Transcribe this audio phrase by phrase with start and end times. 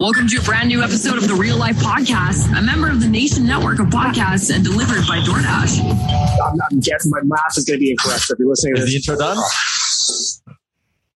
[0.00, 3.06] Welcome to a brand new episode of the Real Life Podcast, a member of the
[3.08, 5.78] Nation Network of Podcasts and delivered by DoorDash.
[6.42, 8.22] I'm, I'm guessing my math is going to be incorrect.
[8.22, 10.56] So if you're listening to Is this, the intro done?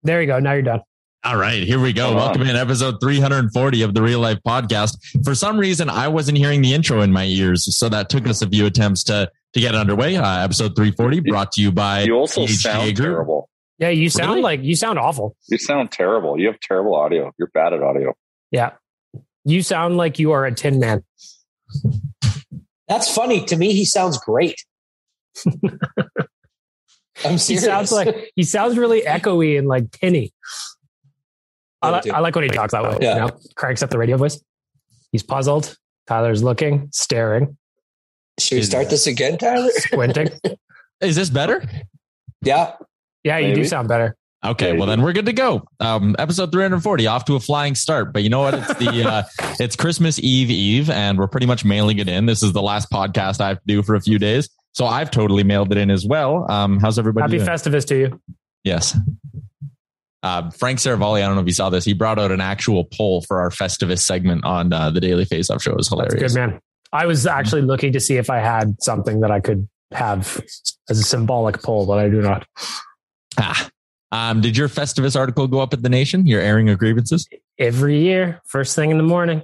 [0.03, 0.39] there you go.
[0.39, 0.81] Now you're done.
[1.23, 2.15] All right, here we go.
[2.15, 4.97] Welcome in episode 340 of the Real Life Podcast.
[5.23, 8.41] For some reason, I wasn't hearing the intro in my ears, so that took us
[8.41, 10.15] a few attempts to to get it underway.
[10.15, 13.05] Uh, episode 340 brought to you by You also THGA sound Group.
[13.05, 13.49] terrible.
[13.77, 14.41] Yeah, you sound Really?
[14.41, 15.35] like you sound awful.
[15.49, 16.39] You sound terrible.
[16.39, 17.31] You have terrible audio.
[17.37, 18.15] You're bad at audio.
[18.51, 18.71] Yeah,
[19.45, 21.03] you sound like you are a tin man.
[22.87, 23.45] That's funny.
[23.45, 24.63] To me, he sounds great.
[27.23, 30.33] I'm He sounds like he sounds really echoey and like tinny.
[31.81, 32.97] I, li- I like when he talks that way.
[33.01, 33.13] Yeah.
[33.13, 34.41] You know, cranks up the radio voice.
[35.11, 35.77] He's puzzled.
[36.07, 37.57] Tyler's looking, staring,
[38.39, 39.69] Should we start this again, Tyler?
[39.71, 40.29] squinting.
[41.01, 41.63] Is this better?
[42.41, 42.73] yeah.
[43.23, 44.15] Yeah, you do sound better.
[44.43, 45.67] Okay, well then we're good to go.
[45.79, 48.11] Um, episode 340 off to a flying start.
[48.11, 48.55] But you know what?
[48.55, 49.23] It's the uh,
[49.59, 52.25] it's Christmas Eve Eve, and we're pretty much mailing it in.
[52.25, 55.11] This is the last podcast I have to do for a few days, so I've
[55.11, 56.49] totally mailed it in as well.
[56.49, 57.23] Um, how's everybody?
[57.23, 57.47] Happy doing?
[57.47, 58.21] Festivus to you.
[58.63, 58.97] Yes.
[60.23, 61.83] Uh, Frank Seravalli, I don't know if you saw this.
[61.83, 65.61] He brought out an actual poll for our Festivus segment on uh, the Daily Faceoff
[65.61, 65.71] show.
[65.71, 66.33] It was hilarious.
[66.33, 66.59] Good man.
[66.93, 70.43] I was actually looking to see if I had something that I could have
[70.89, 72.45] as a symbolic poll, but I do not.
[73.39, 73.69] Ah.
[74.11, 76.27] Um, did your Festivus article go up at the Nation?
[76.27, 77.27] Your airing of grievances?
[77.57, 79.43] Every year, first thing in the morning.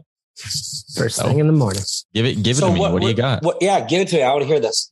[0.95, 1.39] First thing Oh.
[1.39, 1.81] in the morning.
[2.13, 2.79] Give it, give it to me.
[2.79, 3.43] What, do you got?
[3.43, 4.23] What, yeah, give it to me.
[4.23, 4.91] I want to hear this.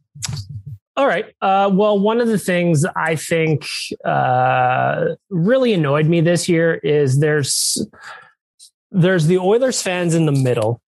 [0.97, 1.25] All right.
[1.41, 3.67] Uh, well, one of the things I think
[4.05, 7.85] uh, really annoyed me this year is there's
[8.91, 10.81] there's the Oilers fans in the middle,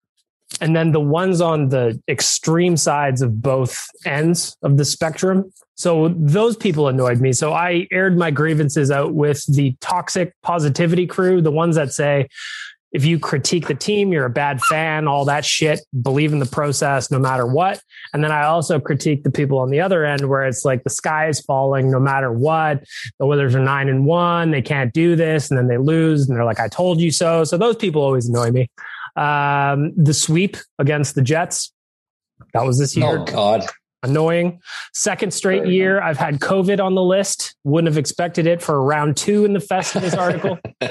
[0.61, 5.51] and then the ones on the extreme sides of both ends of the spectrum.
[5.75, 7.33] So those people annoyed me.
[7.33, 12.29] So I aired my grievances out with the toxic positivity crew, the ones that say,
[12.93, 16.45] if you critique the team, you're a bad fan, all that shit, believe in the
[16.45, 17.81] process no matter what.
[18.13, 20.89] And then I also critique the people on the other end where it's like the
[20.89, 22.85] sky is falling no matter what.
[23.19, 26.37] The Oilers are nine and one, they can't do this, and then they lose, and
[26.37, 27.43] they're like, I told you so.
[27.43, 28.69] So those people always annoy me.
[29.15, 31.71] Um, the sweep against the Jets,
[32.53, 33.65] that was this year Oh, God.
[34.03, 34.59] annoying.
[34.93, 37.55] Second straight year, I've had COVID on the list.
[37.63, 40.59] Wouldn't have expected it for round two in the Festivus article.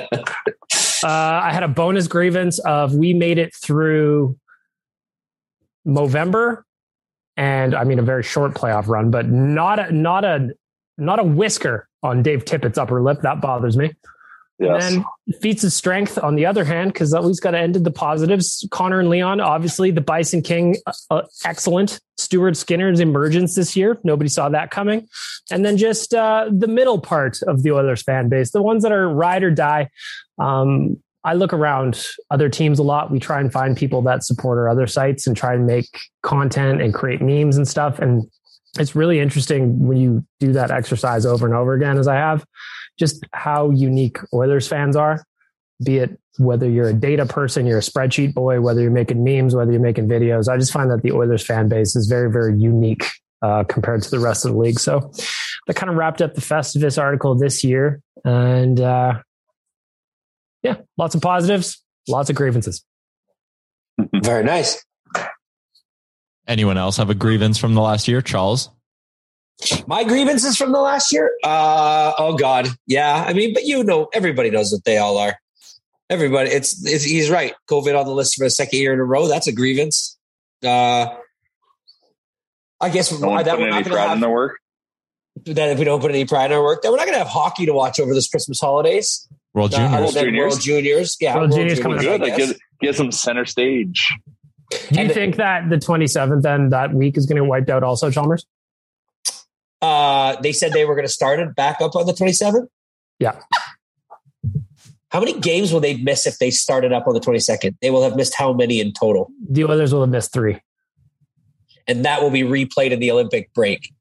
[1.02, 4.38] Uh, I had a bonus grievance of we made it through
[5.84, 6.64] November,
[7.36, 10.54] and I mean a very short playoff run, but not a not a
[10.96, 13.20] not a whisker on Dave Tippett's upper lip.
[13.20, 13.92] That bothers me.
[14.58, 14.84] Yes.
[14.84, 17.90] And then feats of strength on the other hand, because least got to ended the
[17.90, 18.66] positives.
[18.70, 22.00] Connor and Leon, obviously the Bison King, uh, uh, excellent.
[22.16, 25.08] Stuart Skinner's emergence this year, nobody saw that coming.
[25.50, 28.92] And then just uh, the middle part of the Oilers fan base, the ones that
[28.92, 29.88] are ride or die.
[30.38, 33.10] Um, I look around other teams a lot.
[33.10, 35.88] We try and find people that support our other sites and try and make
[36.22, 37.98] content and create memes and stuff.
[37.98, 38.30] And
[38.78, 42.44] it's really interesting when you do that exercise over and over again, as I have,
[42.98, 45.24] just how unique Oilers fans are.
[45.84, 49.54] Be it whether you're a data person, you're a spreadsheet boy, whether you're making memes,
[49.54, 50.48] whether you're making videos.
[50.48, 53.04] I just find that the Oilers fan base is very, very unique
[53.42, 54.80] uh, compared to the rest of the league.
[54.80, 55.12] So
[55.66, 58.00] that kind of wrapped up the Festivus article this year.
[58.24, 59.20] And uh,
[60.62, 62.84] yeah, lots of positives, lots of grievances.
[64.12, 64.84] Very nice.
[66.46, 68.70] Anyone else have a grievance from the last year, Charles?
[69.86, 71.30] My grievances from the last year?
[71.42, 72.68] Uh, oh God.
[72.86, 73.24] Yeah.
[73.26, 75.36] I mean, but you know, everybody knows what they all are.
[76.10, 77.54] Everybody, it's, it's he's right.
[77.70, 79.26] COVID on the list for a second year in a row.
[79.28, 80.18] That's a grievance.
[80.62, 81.06] Uh,
[82.80, 84.58] I guess no one that we're not going pride to in their have work.
[85.46, 87.18] that if we don't put any pride in our work, that we're not going to
[87.20, 89.26] have hockey to watch over this Christmas holidays.
[89.54, 90.10] World Uh, Juniors.
[90.16, 90.52] other Juniors?
[90.52, 91.16] World Juniors.
[91.20, 91.36] Yeah.
[91.36, 92.20] World Juniors coming I Good.
[92.20, 94.12] Like get, get some center stage.
[94.70, 97.82] Do you And- think that the 27th then that week is going to wiped out
[97.82, 98.44] also, Chalmers?
[99.84, 102.66] Uh, they said they were going to start it back up on the 27th.
[103.18, 103.38] Yeah.
[105.10, 107.76] How many games will they miss if they started up on the 22nd?
[107.82, 109.30] They will have missed how many in total?
[109.48, 110.58] The others will have missed three.
[111.86, 113.92] And that will be replayed in the Olympic break.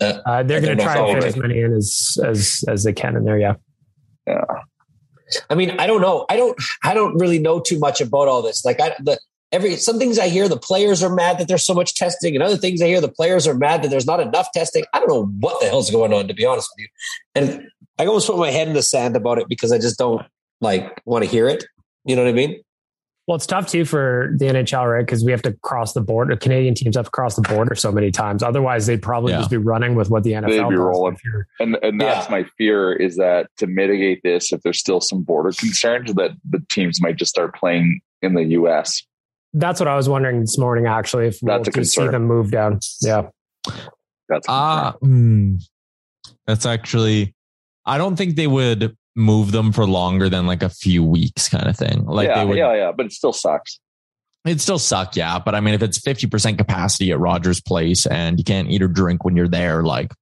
[0.00, 2.84] Uh, Uh, they're going to try if and fit as many in as as as
[2.84, 3.38] they can in there.
[3.38, 3.54] Yeah.
[5.48, 6.26] I mean, I don't know.
[6.28, 6.60] I don't.
[6.84, 8.64] I don't really know too much about all this.
[8.64, 9.18] Like, I the
[9.52, 12.42] every some things I hear the players are mad that there's so much testing, and
[12.42, 14.84] other things I hear the players are mad that there's not enough testing.
[14.92, 16.88] I don't know what the hell's going on, to be honest with you.
[17.34, 17.68] And
[17.98, 20.22] I almost put my head in the sand about it because I just don't
[20.60, 21.64] like want to hear it.
[22.04, 22.60] You know what I mean?
[23.28, 25.06] Well, it's tough too for the NHL, right?
[25.06, 26.36] Because we have to cross the border.
[26.36, 28.42] Canadian teams have to cross the border so many times.
[28.42, 29.38] Otherwise, they'd probably Yeah.
[29.38, 30.78] just be running with what the NFL They'd be does.
[30.78, 31.16] rolling.
[31.60, 35.52] And and that's my fear is that to mitigate this, if there's still some border
[35.52, 39.04] concerns, that the teams might just start playing in the U.S.
[39.54, 40.86] That's what I was wondering this morning.
[40.86, 42.80] Actually, if we'll That's a just see them move down.
[43.00, 43.28] Yeah.
[44.28, 45.10] That's a Ah, concern.
[45.10, 46.32] hmm.
[46.46, 47.34] that's actually.
[47.84, 51.66] I don't think they would move them for longer than like a few weeks, kind
[51.68, 52.04] of thing.
[52.06, 52.56] Like yeah, they would.
[52.56, 52.92] yeah, yeah.
[52.96, 53.78] But it still sucks.
[54.46, 55.38] It'd still suck, yeah.
[55.38, 58.82] But I mean, if it's fifty percent capacity at Rogers Place and you can't eat
[58.82, 60.12] or drink when you're there, like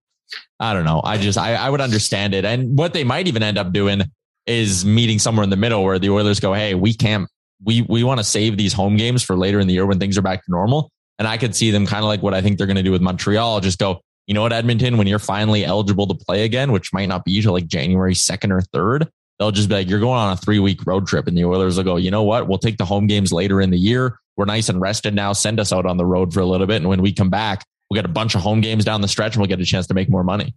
[0.59, 1.01] I don't know.
[1.05, 2.45] I just I, I would understand it.
[2.45, 4.03] And what they might even end up doing
[4.47, 7.29] is meeting somewhere in the middle where the Oilers go, Hey, we can't
[7.65, 10.17] we we want to save these home games for later in the year when things
[10.19, 10.91] are back to normal.
[11.19, 13.03] And I could see them kind of like what I think they're gonna do with
[13.03, 16.93] Montreal, just go, you know what, Edmonton, when you're finally eligible to play again, which
[16.93, 19.09] might not be till like January 2nd or 3rd,
[19.39, 21.27] they'll just be like, you're going on a three week road trip.
[21.27, 22.49] And the Oilers will go, you know what?
[22.49, 24.19] We'll take the home games later in the year.
[24.37, 25.33] We're nice and rested now.
[25.35, 26.77] Send us out on the road for a little bit.
[26.77, 29.35] And when we come back, we'll get a bunch of home games down the stretch
[29.35, 30.55] and we'll get a chance to make more money.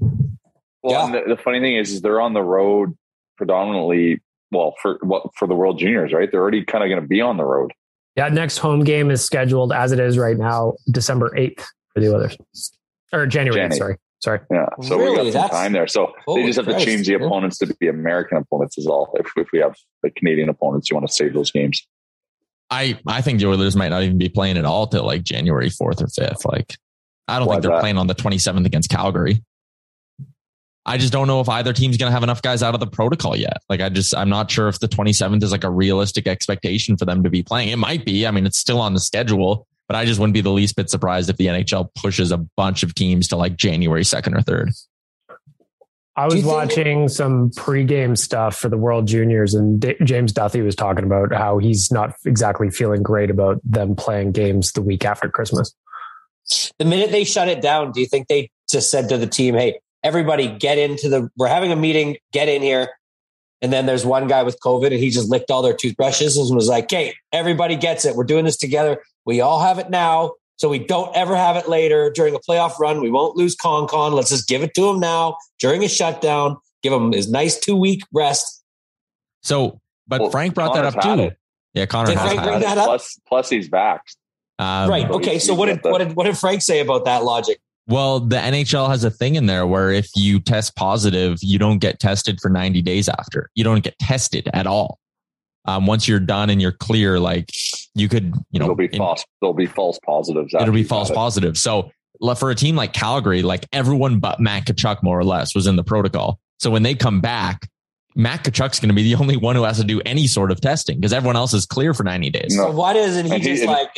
[0.00, 1.04] Well, Yeah.
[1.06, 2.96] and the, the funny thing is, is they're on the road
[3.36, 4.20] predominantly.
[4.56, 6.30] Well, for what for the World Juniors, right?
[6.30, 7.72] They're already kind of going to be on the road.
[8.16, 8.28] Yeah.
[8.28, 11.62] Next home game is scheduled as it is right now, December 8th
[11.92, 12.36] for the Oilers.
[13.12, 13.78] Or January 8th, January.
[13.78, 13.96] sorry.
[14.20, 14.40] Sorry.
[14.50, 15.16] Yeah, so we Really?
[15.16, 15.86] got some That's- time there.
[15.86, 16.80] So Holy they just have Christ.
[16.80, 17.26] to change the Yeah.
[17.26, 19.14] opponents to be American opponents is all.
[19.20, 21.86] If, if we have the Canadian opponents, you want to save those games.
[22.70, 25.68] I, I think the Oilers might not even be playing at all till like January
[25.68, 26.44] 4th or 5th.
[26.50, 26.74] Like,
[27.28, 27.80] I don't Why think they're that?
[27.80, 29.44] playing on the 27th against Calgary.
[30.88, 32.86] I just don't know if either team's going to have enough guys out of the
[32.86, 33.58] protocol yet.
[33.68, 37.04] Like, I just, I'm not sure if the 27th is like a realistic expectation for
[37.04, 37.70] them to be playing.
[37.70, 38.24] It might be.
[38.24, 40.88] I mean, it's still on the schedule, but I just wouldn't be the least bit
[40.88, 44.86] surprised if the NHL pushes a bunch of teams to like January 2nd or 3rd.
[46.14, 50.32] I was you think- watching some pregame stuff for the World Juniors, and D- James
[50.32, 54.82] Duthie was talking about how he's not exactly feeling great about them playing games the
[54.82, 55.74] week after Christmas.
[56.78, 59.56] The minute they shut it down, do you think they just said to the team,
[59.56, 61.28] "Hey, everybody, get into the.
[61.36, 62.16] We're having a meeting.
[62.32, 62.88] Get in here."
[63.62, 66.54] And then there's one guy with COVID, and he just licked all their toothbrushes and
[66.54, 68.14] was like, "Okay, everybody gets it.
[68.14, 69.02] We're doing this together.
[69.24, 72.78] We all have it now, so we don't ever have it later during a playoff
[72.78, 73.00] run.
[73.00, 74.12] We won't lose con con.
[74.12, 76.58] Let's just give it to him now during a shutdown.
[76.82, 78.62] Give him his nice two week rest."
[79.42, 81.22] So, but Well, Frank brought Connor's that up too.
[81.24, 81.38] it.
[81.74, 82.86] Yeah, Connor Did Frank bring that up?
[82.86, 84.02] Plus, plus he's back.
[84.58, 85.08] Um, right.
[85.10, 85.38] Okay.
[85.38, 87.58] So what did what did what did what did Frank say about that logic?
[87.88, 91.78] Well, the NHL has a thing in there where if you test positive, you don't
[91.78, 93.48] get tested for 90 days after.
[93.54, 94.98] You don't get tested at all.
[95.66, 97.50] Um, once you're done and you're clear, like
[97.94, 99.24] you could, you know, It'll be in- false.
[99.40, 100.52] There'll be false positives.
[100.54, 101.16] it'll be false had it.
[101.16, 101.58] positive.
[101.58, 101.90] So
[102.38, 105.76] for a team like Calgary, like everyone but Matt Tkachuk more or less was in
[105.76, 106.40] the protocol.
[106.58, 107.68] So when they come back,
[108.14, 110.60] Matt Tkachuk's going to be the only one who has to do any sort of
[110.60, 112.56] testing because everyone else is clear for 90 days.
[112.56, 112.64] No.
[112.64, 113.90] So why doesn't he And he- just and- like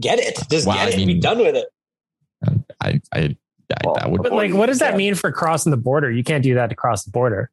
[0.00, 0.38] get it?
[0.50, 1.66] Just Well, get I it and be done with it.
[2.46, 3.36] I, I, I
[3.84, 6.10] Well, that would But like, what does that mean for crossing the border?
[6.10, 7.50] You can't do that to cross the border.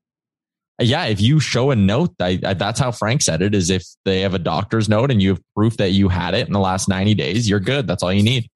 [0.79, 3.83] yeah, if you show a note, I, I, that's how Frank said it is if
[4.05, 6.59] they have a doctor's note and you have proof that you had it in the
[6.59, 7.87] last 90 days, you're good.
[7.87, 8.49] That's all you need.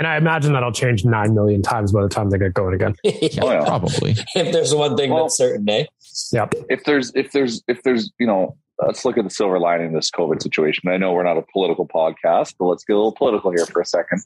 [0.00, 2.94] And I imagine that'll change nine million times by the time they get going again.
[3.04, 3.64] Yeah, Oh, yeah.
[3.64, 4.12] probably.
[4.36, 5.84] if there's one thing Well- that's certain, eh?
[6.32, 6.54] Yep.
[6.70, 8.56] if there's if there's if there's you know
[8.86, 11.44] let's look at the silver lining in this covid situation i know we're not a
[11.52, 14.22] political podcast but let's get a little political here for a second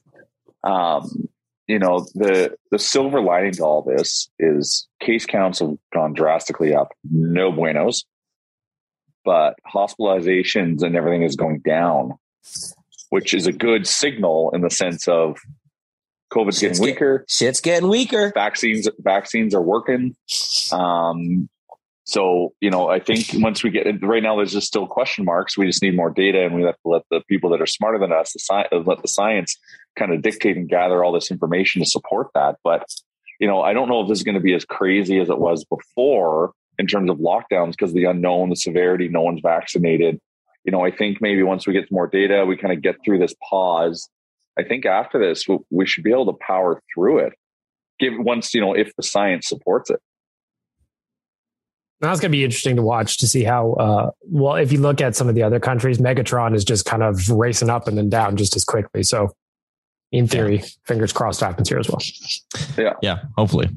[0.65, 1.29] um
[1.69, 6.75] you know the the silver lining to all this is case counts have gone drastically
[6.75, 8.05] up no buenos
[9.25, 12.13] but hospitalizations and everything is going down
[13.11, 15.39] which is a good signal in the sense of
[16.33, 18.33] covid's Shit's getting get- weaker Shit's getting weaker.
[18.35, 20.17] vaccines vaccines are working.
[20.73, 21.49] Um,
[22.05, 25.57] so you know, I think once we get right now, there's just still question marks.
[25.57, 27.99] We just need more data, and we have to let the people that are smarter
[27.99, 29.57] than us, the sci- uh, let the science
[29.97, 32.57] kind of dictate and gather all this information to support that.
[32.65, 32.85] But
[33.41, 35.39] you know, I don't know if this is going to be as crazy as it
[35.39, 40.21] was before in terms of lockdowns because the unknown, the severity, no one's vaccinated.
[40.65, 43.19] You know, I think maybe once we get more data, we kind of get through
[43.19, 44.09] this pause.
[44.57, 47.33] I think after this, we- we should be able to power through it
[48.03, 50.01] give once you know if the science supports it.
[52.03, 55.01] That's going to be interesting to watch to see how, uh, well, if you look
[55.01, 58.09] at some of the other countries, Megatron is just kind of racing up and then
[58.11, 59.05] down just as quickly.
[59.05, 59.31] So,
[60.11, 62.01] in theory, fingers crossed happens here as well.
[62.77, 63.69] Yeah, yeah, hopefully.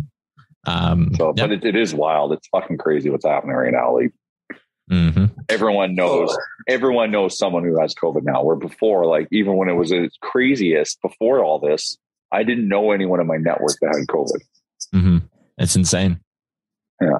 [0.65, 1.43] Um, So, yeah.
[1.45, 2.33] but it, it is wild.
[2.33, 3.93] It's fucking crazy what's happening right now.
[3.95, 4.11] Like
[4.91, 5.31] Mhm.
[5.49, 6.35] everyone knows,
[6.67, 8.43] everyone knows someone who has COVID now.
[8.43, 11.97] Where before, like even when it was its craziest before all this,
[12.31, 14.41] I didn't know anyone in my network that had COVID.
[14.91, 15.17] hmm
[15.59, 16.19] It's insane.
[16.99, 17.17] Yeah.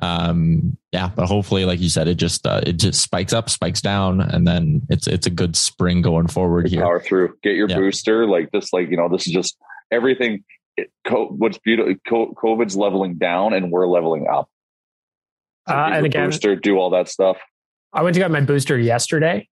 [0.00, 3.80] Um, yeah, but hopefully, like you said, it just uh, it just spikes up, spikes
[3.80, 6.82] down, and then it's it's a good spring going forward here.
[6.82, 7.76] Power through, get your Yeah.
[7.78, 8.26] booster.
[8.26, 9.56] Like this, like you know, this is just
[9.90, 10.44] everything.
[10.76, 14.50] It, co- what's beautiful, co- COVID's leveling down, and we're leveling up.
[15.68, 17.38] So Uh, and again, booster, do all that stuff.
[17.94, 19.48] I went to get my booster yesterday.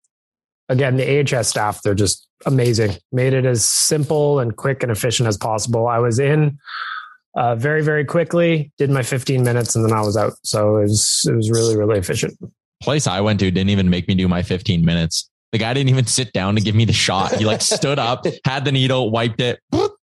[0.69, 2.91] Again, the AHS staff, they're just amazing.
[3.13, 5.87] Made it as simple and quick and efficient as possible.
[5.87, 6.57] I was in
[7.35, 10.33] uh, very, very quickly, did my 15 minutes, and then I was out.
[10.43, 12.37] So it was, it was really, really efficient.
[12.81, 15.29] Place I went to didn't even make me do my 15 minutes.
[15.51, 17.35] The guy didn't even sit down to give me the shot.
[17.35, 19.59] He like stood up, had the needle, wiped it.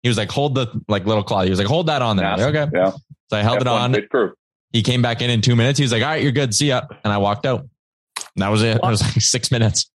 [0.03, 2.27] He was like, "Hold the like little cloth." He was like, "Hold that on there."
[2.27, 2.71] I'm like, okay.
[2.75, 2.91] Yeah.
[3.31, 4.09] So I held it F1 on.
[4.09, 4.33] crew.
[4.73, 5.79] He came back in in two minutes.
[5.79, 6.55] He was like, "All right, you're good.
[6.55, 7.61] See ya." And I walked out.
[7.61, 8.77] And that was it.
[8.77, 9.91] It was like six minutes.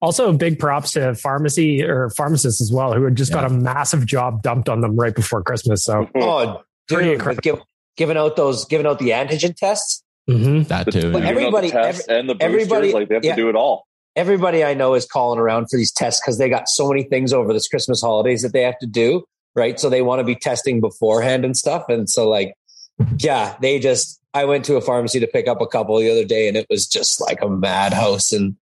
[0.00, 4.06] Also, big props to pharmacy or pharmacists as well, who had just got a massive
[4.06, 5.84] job dumped on them right before Christmas.
[5.84, 7.42] So, Oh, Pretty dude, incredible.
[7.42, 7.60] give,
[7.96, 10.02] giving out those, giving out the antigen tests.
[10.28, 10.66] mhm.
[10.68, 11.00] That too.
[11.00, 13.34] giving out the everybody- tests and the boosters, everybody- like they have yeah.
[13.36, 13.86] to do it all.
[14.16, 17.32] Everybody I know is calling around for these tests because they got so many things
[17.32, 19.24] over this Christmas holidays that they have to do.
[19.54, 19.78] Right.
[19.80, 21.84] So they want to be testing beforehand and stuff.
[21.88, 22.54] And so like,
[23.18, 26.24] yeah, they just, I went to a pharmacy to pick up a couple the other
[26.24, 28.32] day and it was just like a madhouse.
[28.32, 28.56] And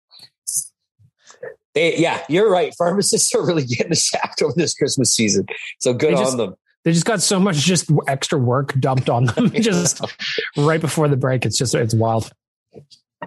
[1.74, 2.74] they, yeah, you're right.
[2.76, 5.46] Pharmacists are really getting a shaft over this Christmas season.
[5.80, 6.54] So good They on just- them.
[6.82, 10.02] They just got so much just extra work dumped on them just
[10.56, 11.44] right before the break.
[11.44, 12.32] It's just, it's wild.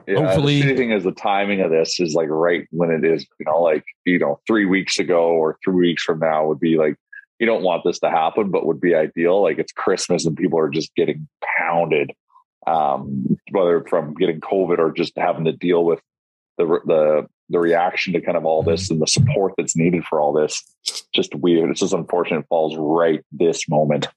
[0.07, 3.05] Yeah, Hopefully- the shitty thing is the timing of this is like right when it
[3.05, 6.59] is, you know, like, you know, three weeks ago or three weeks from now would
[6.59, 6.95] be like,
[7.39, 9.43] you don't want this to happen, but would be ideal.
[9.43, 11.27] Like it's Christmas and people are just getting
[11.59, 12.11] pounded,
[12.65, 15.99] um, whether from getting COVID or just having to deal with
[16.57, 20.19] the, the, the reaction to kind of all this and the support that's needed for
[20.19, 20.63] all this.
[21.13, 21.69] Just weird.
[21.69, 24.07] It's just unfortunate it falls right this moment.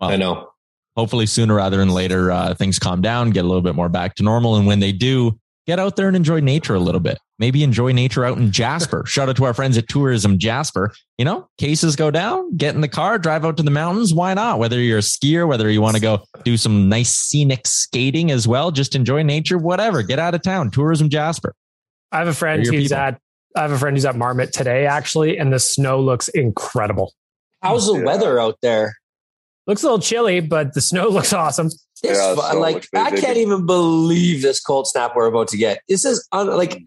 [0.00, 0.50] Well, I know.
[0.96, 4.14] hopefully sooner rather than later, uh, things calm down, get a little bit more back
[4.16, 4.56] to normal.
[4.56, 7.18] And when they do, get out there and enjoy nature a little bit.
[7.38, 9.04] Maybe enjoy nature out in Jasper.
[9.06, 10.92] Shout out to our friends at Tourism Jasper.
[11.18, 14.14] You know, cases go down, get in the car, drive out to the mountains.
[14.14, 14.58] Why not?
[14.58, 18.46] Whether you're a skier, whether you want to go do some nice scenic skating as
[18.46, 20.02] well, just enjoy nature, whatever.
[20.02, 20.70] Get out of town.
[20.70, 21.54] Tourism Jasper.
[22.16, 22.96] I have a friend who's people.
[22.96, 23.20] at,
[23.54, 27.12] I have a friend who's at Marmot today, actually, and the snow looks incredible.
[27.62, 28.04] How's the Yeah.
[28.04, 28.94] weather out there?
[29.66, 31.68] Looks a little chilly, but the snow looks awesome.
[32.02, 35.26] This Yeah, fu- so, like like, I they- can't even believe this cold snap we're
[35.26, 35.80] about to get.
[35.88, 36.82] This is un, like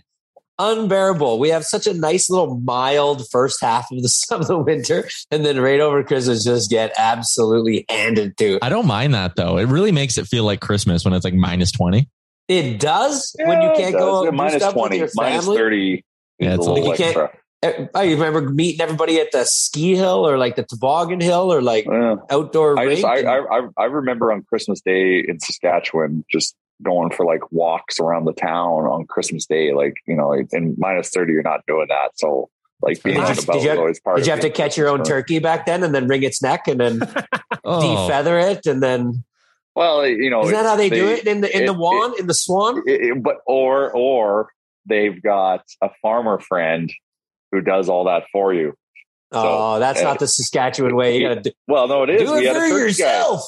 [0.59, 1.39] unbearable.
[1.39, 5.45] We have such a nice little mild first half of the of the winter, and
[5.45, 8.59] then right over Christmas just get absolutely handed to.
[8.61, 9.57] I don't mind that though.
[9.57, 12.07] It really makes it feel like Christmas when it's like minus 20.
[12.49, 16.03] It does when you can't go out and minus stuff 20, with your 30.
[16.39, 17.39] Yeah, it's a little like you can't- extra.
[17.61, 21.61] Eh, I remember meeting everybody at the ski hill or like the toboggan hill or
[21.61, 22.15] like Yeah.
[22.29, 27.09] outdoor I just I, I I I remember on Christmas Day in Saskatchewan just going
[27.11, 29.73] for like walks around the town on Christmas Day.
[29.73, 32.11] Like you know, in minus thirty, you're not doing that.
[32.17, 32.49] So
[32.81, 34.31] Like being Did on you- the did boat you have- always part Did of you
[34.31, 37.01] have to catch your own turkey back then and then wring its neck and then
[37.65, 39.25] Oh, defeather it and then
[39.75, 42.15] Well, you know, is that how they, do it in the in the it- wand
[42.19, 42.83] in the swan?
[42.85, 44.49] it- but or or
[44.85, 46.91] they've got a farmer friend
[47.51, 48.73] who does all that for you.
[49.31, 51.17] oh, that's uh, not the Saskatchewan way.
[51.17, 52.29] You got to do, Well, no, it is.
[52.29, 52.77] do we it for turkey guy.
[52.79, 53.41] yourself.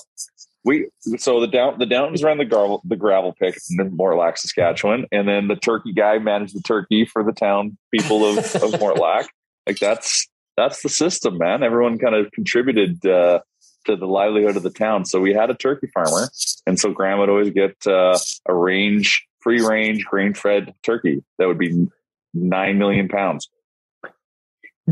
[0.63, 5.07] We so the down the Downs ran the gravel the gravel pit in Mortlach, Saskatchewan,
[5.11, 8.43] and then the turkey guy managed the turkey for the town people of, of
[8.79, 9.25] Mortlach.
[9.65, 11.63] Like that's that's the system, man.
[11.63, 13.39] Everyone kind of contributed uh,
[13.85, 15.05] to the livelihood of the town.
[15.05, 16.29] So we had a turkey farmer,
[16.65, 21.47] and so Grandma would always get uh, a range, free range, grain fed turkey that
[21.47, 21.87] would be
[22.33, 23.49] nine million pounds.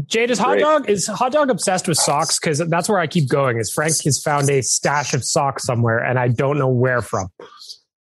[0.06, 3.28] Jade is hot dog is hot dog obsessed with socks because that's where I keep
[3.28, 3.58] going.
[3.58, 7.30] Is Frank has found a stash of socks somewhere and I don't know where from.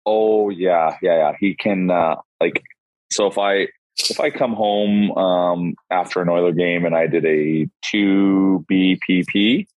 [0.05, 1.31] Oh yeah, yeah, yeah.
[1.39, 2.63] He can uh like
[3.11, 3.67] so if I
[4.09, 9.67] if I come home um after an Oiler game and I did a two BPP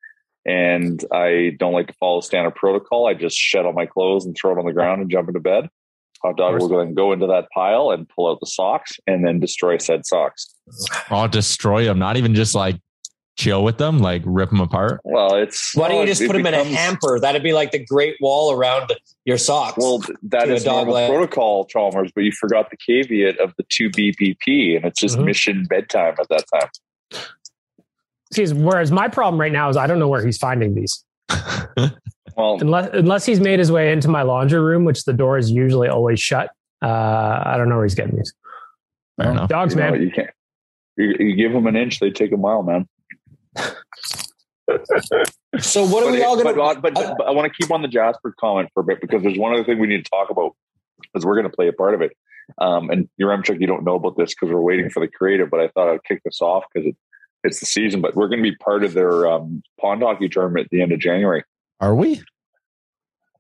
[0.47, 4.37] and I don't like to follow standard protocol, I just shed all my clothes and
[4.37, 5.69] throw it on the ground and jump into bed.
[6.23, 9.39] Hot dog will then go into that pile and pull out the socks and then
[9.39, 10.53] destroy said socks.
[11.11, 11.99] I'll destroy them.
[12.01, 12.81] Not even just like
[13.37, 15.01] chill with them, like rip them apart.
[15.05, 17.21] Well, it's Why don't you just it put them in a hamper?
[17.21, 18.93] That'd be like the Great Wall around
[19.27, 19.79] your socks.
[19.79, 21.09] Well, that to a is dog normal leg.
[21.11, 25.25] protocol, Chalmers, but you forgot the caveat of the two BPP, and it's just Mhm.
[25.27, 27.23] mission bedtime at that time.
[28.33, 31.05] Sees whereas my problem right now is I don't know where he's finding these.
[32.37, 35.51] Well, Unless unless he's made his way into my laundry room, which the door is
[35.51, 36.51] usually always shut.
[36.81, 38.33] Uh, I don't know where he's getting these.
[39.21, 39.49] Fair enough.
[39.49, 40.01] Dogs, you know, man.
[40.03, 40.31] you can't.
[40.97, 42.87] You, you give them an inch, they take a mile, man.
[45.59, 46.81] so what are But, we all going to?
[46.81, 49.39] but, but I want to keep on the Jasper comment for a bit because there's
[49.39, 50.55] one other thing we need to talk about
[51.03, 52.13] because we're going to play a part of it.
[52.59, 55.59] Um, and Yaremchuk, you don't know about this because we're waiting for the creative, but
[55.61, 56.97] I thought I'd kick this off because it,
[57.45, 58.01] it's the season.
[58.01, 60.93] But we're going to be part of their um, pond hockey tournament at the end
[60.93, 61.45] of January.
[61.81, 62.23] Are we?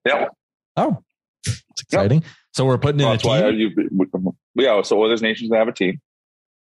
[0.06, 0.28] Yeah,
[0.76, 1.02] Oh,
[1.46, 2.22] it's exciting.
[2.52, 3.74] So we're putting in a that's why I, team.
[3.76, 4.80] you, yeah.
[4.82, 6.00] So Others Nations have a team.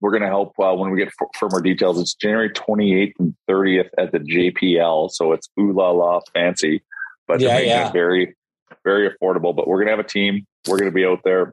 [0.00, 2.01] We're going to help uh, when we get f- firmer details.
[2.01, 5.11] It's January 28th and 30th at the JPL.
[5.11, 6.83] So it's ooh la la fancy,
[7.29, 7.88] but Yeah, making yeah.
[7.88, 8.35] it very,
[8.85, 9.55] very affordable.
[9.55, 10.47] But we're going to have a team.
[10.66, 11.53] We're going to be out there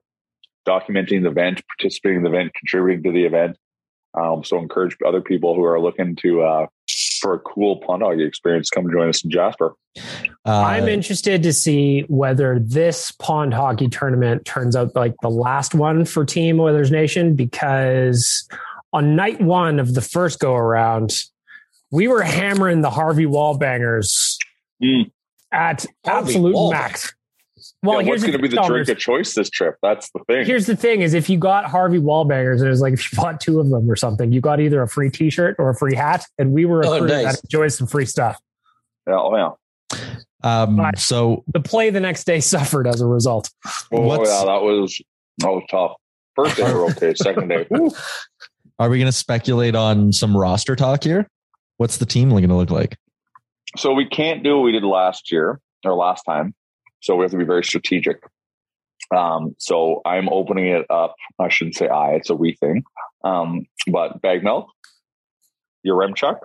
[0.66, 3.58] documenting the event, participating in the event, contributing to the event.
[4.20, 6.68] Um, so encourage other people who are looking to uh,
[7.22, 9.76] for a cool pond hockey experience come join us in Jasper.
[10.46, 15.76] Uh, I'm interested to see whether this pond hockey tournament turns out like the last
[15.76, 18.48] one for Team Oilers Nation because
[18.94, 21.16] on night one of the first go around,
[21.92, 24.38] we were hammering the Harvey Wallbangers
[24.82, 25.10] Mm.
[25.52, 26.72] at Harvey absolute Wallbang.
[26.72, 27.14] max.
[27.84, 29.76] Well, yeah, here's what's going to be the Chalmers, drink of choice this trip?
[29.84, 30.46] That's the thing.
[30.46, 33.18] Here's the thing: is if you got Harvey Wallbangers, and it was like if you
[33.18, 35.94] bought two of them or something, you got either a free T-shirt or a free
[35.96, 37.36] hat, and we were a Oh, crew nice.
[37.36, 38.40] that enjoys some free stuff.
[39.08, 40.02] yeah, oh yeah.
[40.44, 43.50] um, But- so The play the next day suffered as a result.
[43.92, 45.00] Oh What's- yeah, that was
[45.40, 45.92] that was tough.
[46.36, 47.14] First day we were okay.
[47.14, 47.92] Second day, whew.
[48.80, 51.28] are we going to speculate on some roster talk here?
[51.78, 52.98] What's the team going to look like?
[53.76, 56.56] so we can't do what we did last year or last time.
[57.08, 58.18] So we have to be very strategic.
[59.16, 61.16] Um, so I'm opening it up.
[61.40, 62.84] I shouldn't say I; it's a we thing.
[63.24, 64.68] Um, but bag milk,
[65.88, 66.40] Yaremchuk,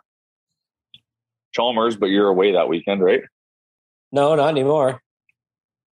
[1.51, 3.23] Chalmers, but you're away that weekend, right?
[4.13, 5.03] No, not anymore.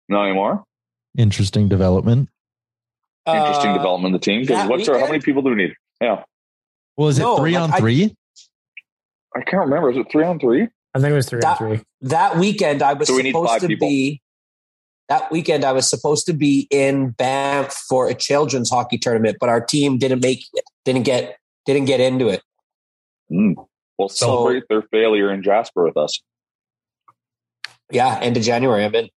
[0.09, 0.65] Not anymore.
[1.17, 2.27] Interesting development.
[3.25, 4.41] Interesting Uh, development of the team.
[4.41, 5.75] Because what's our, how many people do we need?
[6.01, 6.23] Yeah,
[6.97, 8.15] Well, is it No, three like, on I- three?
[9.33, 9.91] I can't remember.
[9.91, 10.67] Is it three on three?
[10.93, 11.81] I think it was three That- on three.
[12.01, 13.87] That weekend, I was So supposed to people.
[13.87, 14.21] be.
[15.09, 19.47] That weekend, I was supposed to be in Banff for a children's hockey tournament, but
[19.47, 20.65] our team didn't make it.
[20.83, 21.37] Didn't get.
[21.65, 22.41] Didn't get into it.
[23.31, 23.55] Mm.
[23.97, 26.21] Well, So- celebrate their failure in Jasper with us.
[27.91, 28.83] Yeah, end of January.
[28.83, 29.09] I'm in.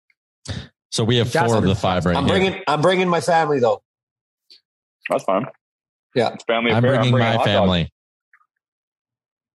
[0.92, 1.58] So we have four Jasper.
[1.58, 2.34] of the five right I'm here.
[2.40, 2.62] bringing.
[2.68, 3.82] I'm bringing my family though.
[5.10, 5.46] That's fine.
[6.16, 6.34] Yeah.
[6.34, 6.96] it's family I'm affair.
[6.98, 7.52] bringing bringing my hot dogs.
[7.52, 7.92] family.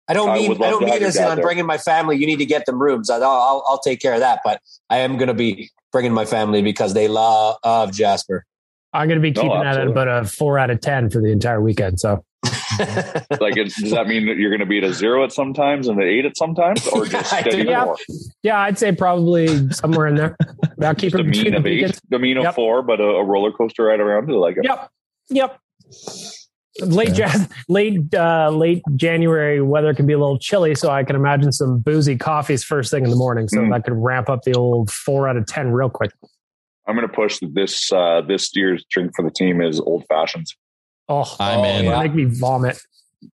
[0.08, 0.50] I don't mean.
[0.50, 2.18] would I, don't mean as in I'm bringing my family.
[2.18, 3.10] You need to get them rooms.
[3.10, 4.42] I'll, I'll, I'll take care of that.
[4.44, 8.46] But I am going to be bringing my family because they love Jasper.
[8.94, 9.92] I'm going to be No, keeping that at absolutely.
[10.04, 12.00] about a four out of ten for the entire weekend.
[12.00, 12.24] So
[13.40, 15.88] Like, it, does that mean that you're going to be at a zero at sometimes
[15.88, 17.86] and an eight at sometimes, or just steady Yeah.
[17.86, 17.98] four?
[18.44, 20.36] yeah, I'd say probably somewhere in there.
[20.78, 22.56] About Just a keeping mean of eight, the mean of Yep.
[22.56, 24.34] four, but a, a roller coaster ride around it.
[24.34, 24.90] Like, Yep.
[25.30, 25.60] Yep.
[26.80, 27.18] Late Okay.
[27.18, 31.52] jazz, late uh, late January weather can be a little chilly, so I can imagine
[31.52, 33.50] some boozy coffees first thing in the morning.
[33.50, 33.72] So Mm.
[33.72, 36.12] that could ramp up the old four out of ten real quick.
[36.88, 40.06] I'm going to push that this uh, this year's drink for the team is old
[40.08, 40.56] fashions.
[41.10, 41.86] Oh, I'm Oh, in.
[41.86, 42.00] yeah.
[42.00, 42.80] make me vomit.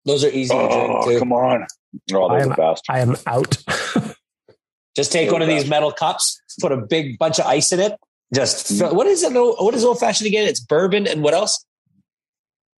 [0.04, 1.20] Those are easy to drink Oh, too.
[1.20, 1.66] come on.
[2.14, 2.86] Oh, I am, are fast.
[2.90, 3.58] I am out.
[4.96, 7.80] Just take Those one of these metal cups, put a big bunch of ice in
[7.80, 7.94] it.
[8.34, 9.32] Just fill, what is it?
[9.32, 10.48] What is old fashioned again?
[10.48, 11.64] It's bourbon and what else?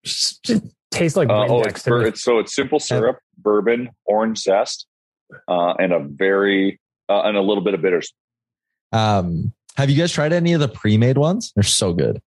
[0.04, 0.50] Just
[0.92, 4.88] tastes like Uh, oh, it's, bur- it's so it's simple syrup, bourbon, orange zest,
[5.48, 8.14] uh, and a very uh, and a little bit of bitters.
[8.92, 11.52] Um, have you guys tried any of the pre-made ones?
[11.56, 12.22] They're so good.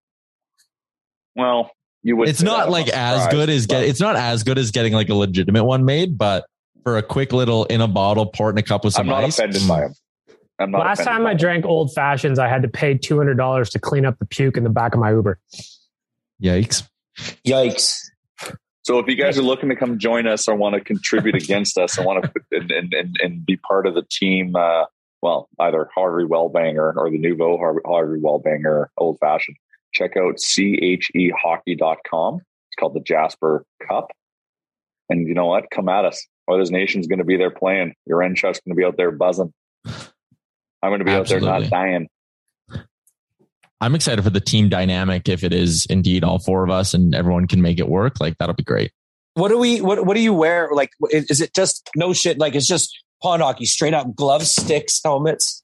[1.34, 1.70] Well,
[2.02, 2.28] you would.
[2.28, 3.84] it's not like as surprised, good as but- get.
[3.84, 6.44] It's not as good as getting like a legitimate one made, but
[6.84, 9.24] for a quick little in a bottle, pour in a cup with some I'm not
[9.24, 9.38] ice.
[9.38, 9.80] offended by
[10.58, 10.72] them.
[10.72, 14.04] Last time I drank old fashions, I had to pay two hundred dollars to clean
[14.04, 15.38] up the puke in the back of my Uber.
[16.42, 16.88] Yikes!
[17.46, 17.98] Yikes!
[18.84, 21.78] So if you guys are looking to come join us or want to contribute against
[21.78, 24.86] us and want to and, and, and, and be part of the team, uh,
[25.22, 29.56] well, either Harvey Wallbanger or the Nouveau Harvey, Wallbanger Old Fashioned,
[29.92, 32.34] check out chehockey.com.
[32.34, 34.10] It's called the Jasper Cup.
[35.08, 35.70] And you know what?
[35.70, 36.26] Come at us.
[36.50, 37.94] Oilers Nation's going to be there playing.
[38.10, 39.52] Yaremchuk's going to be out there buzzing.
[39.86, 42.08] I'm going to be out there not dying.
[43.82, 45.28] I'm excited for the team dynamic.
[45.28, 48.38] If it is indeed all four of us and everyone can make it work, like
[48.38, 48.92] that'll be great.
[49.34, 49.80] What do we?
[49.80, 50.70] What What do you wear?
[50.72, 52.38] Like, is is it just no shit?
[52.38, 55.62] Like, it's just pond hockey, straight up gloves, sticks, helmets.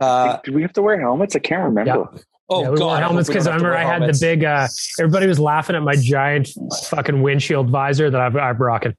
[0.00, 1.36] Uh, Do we have to wear helmets?
[1.36, 2.08] I can't remember.
[2.48, 4.20] oh yeah, we god, wore helmets because I have remember I had helmets.
[4.20, 4.44] the big.
[4.44, 4.66] Uh,
[4.98, 6.48] everybody was laughing at my giant
[6.88, 8.94] fucking windshield visor that I've, I'm rocking.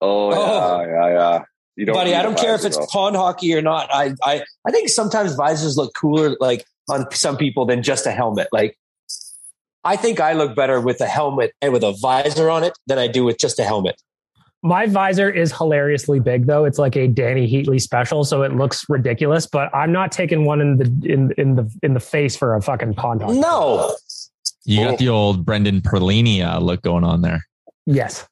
[0.00, 0.80] Oh, Oh.
[0.80, 1.42] yeah, yeah, yeah.
[1.76, 2.14] You don't buddy.
[2.14, 2.86] I don't care if it's though.
[2.90, 3.88] pond hockey or not.
[3.92, 8.12] I, I, I think sometimes visors look cooler, like on some people, than just a
[8.12, 8.48] helmet.
[8.52, 8.78] Like,
[9.84, 12.98] I think I look better with a helmet and with a visor on it than
[12.98, 14.00] I do with just a helmet.
[14.62, 16.64] My visor is hilariously big though.
[16.64, 19.46] It's like a Dany Heatley special, so it looks ridiculous.
[19.46, 22.62] But I'm not taking one in the in in the in the face for a
[22.62, 23.20] fucking pond.
[23.20, 23.94] No,
[24.64, 24.90] You Oh.
[24.90, 27.46] got the old Brendan Perlini uh, look going on there.
[27.84, 28.26] Yes,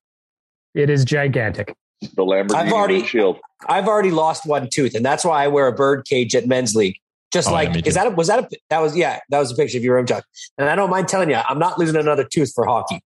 [0.74, 1.74] it is gigantic.
[2.00, 3.38] the Lamborghini I've already- windshield.
[3.68, 6.74] I've already lost one tooth, and that's why I wear a bird cage at men's
[6.74, 6.96] league.
[7.34, 7.82] Just Oh, like, too.
[7.84, 9.96] is that a, was that a, that was yeah, that was a picture of your
[9.96, 10.24] room, Chuck.
[10.56, 13.00] And I don't mind telling you, I'm not losing another tooth for hockey.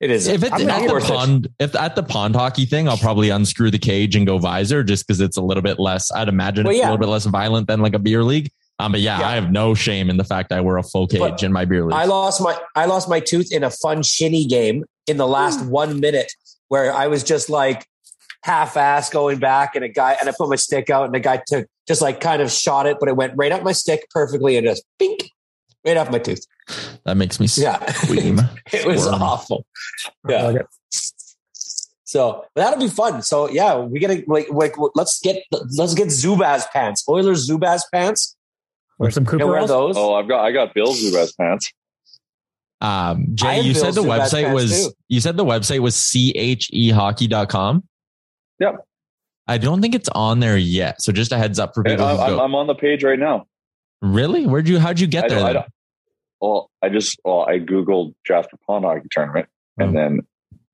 [0.00, 0.26] It is.
[0.26, 1.08] If it's at the worth it.
[1.08, 4.84] pond, if at the pond hockey thing, I'll probably unscrew the cage and go visor
[4.84, 6.12] just because it's a little bit less.
[6.12, 6.86] I'd imagine Well, it's yeah.
[6.86, 8.50] a little bit less violent than like a beer league.
[8.80, 9.28] Um, but yeah, Yeah.
[9.28, 11.64] I have no shame in the fact I wear a full cage But in my
[11.64, 11.94] beer league.
[11.94, 15.60] I lost my I lost my tooth in a fun shinny game in the last
[15.60, 15.70] Hmm.
[15.70, 16.30] one minute
[16.68, 17.86] where I was just like
[18.44, 21.18] half ass going back and a guy and I put my stick out and the
[21.20, 24.06] guy took just like kind of shot it, but it went right up my stick
[24.10, 25.30] perfectly and just bink
[25.84, 26.44] right off my tooth.
[27.06, 27.84] that makes me Yeah.
[27.92, 28.40] scream.
[28.72, 29.22] it was Squirm.
[29.22, 29.66] awful.
[30.28, 30.48] Yeah.
[30.48, 30.66] Like.
[32.04, 33.22] So that'll be fun.
[33.22, 37.02] So yeah, we gotta like, like let's get let's get Zubaz pants.
[37.08, 38.36] Oilers Zubaz pants.
[38.98, 39.96] Or some You Cooper know, wear those.
[39.96, 41.72] Oh, I've got I got Bill Zubaz pants.
[42.80, 44.92] Um, I Jay, have you said the Zubaz website was too.
[45.08, 47.82] you said the website was E chehockey.com.
[48.64, 48.86] Yep.
[49.46, 51.02] I don't think it's on there yet.
[51.02, 52.04] So just a heads up for people.
[52.04, 53.46] I'm, who I'm, go, I'm on the page right now.
[54.00, 54.46] really?
[54.46, 54.78] Where'd you?
[54.78, 55.58] How'd you get I there?
[55.58, 55.66] I
[56.40, 59.48] well, I just well, I googled Jasper Pond Hockey Tournament,
[59.78, 59.92] and Oh.
[60.00, 60.20] then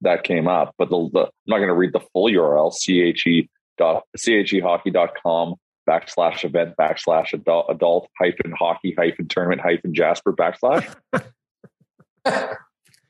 [0.03, 0.75] that came up.
[0.79, 2.73] But the, the I'm not going to read the full URL.
[2.81, 5.55] che dot chehockey.com
[5.89, 10.87] backslash event backslash adult, adult hyphen hockey hyphen tournament hyphen Jasper backslash.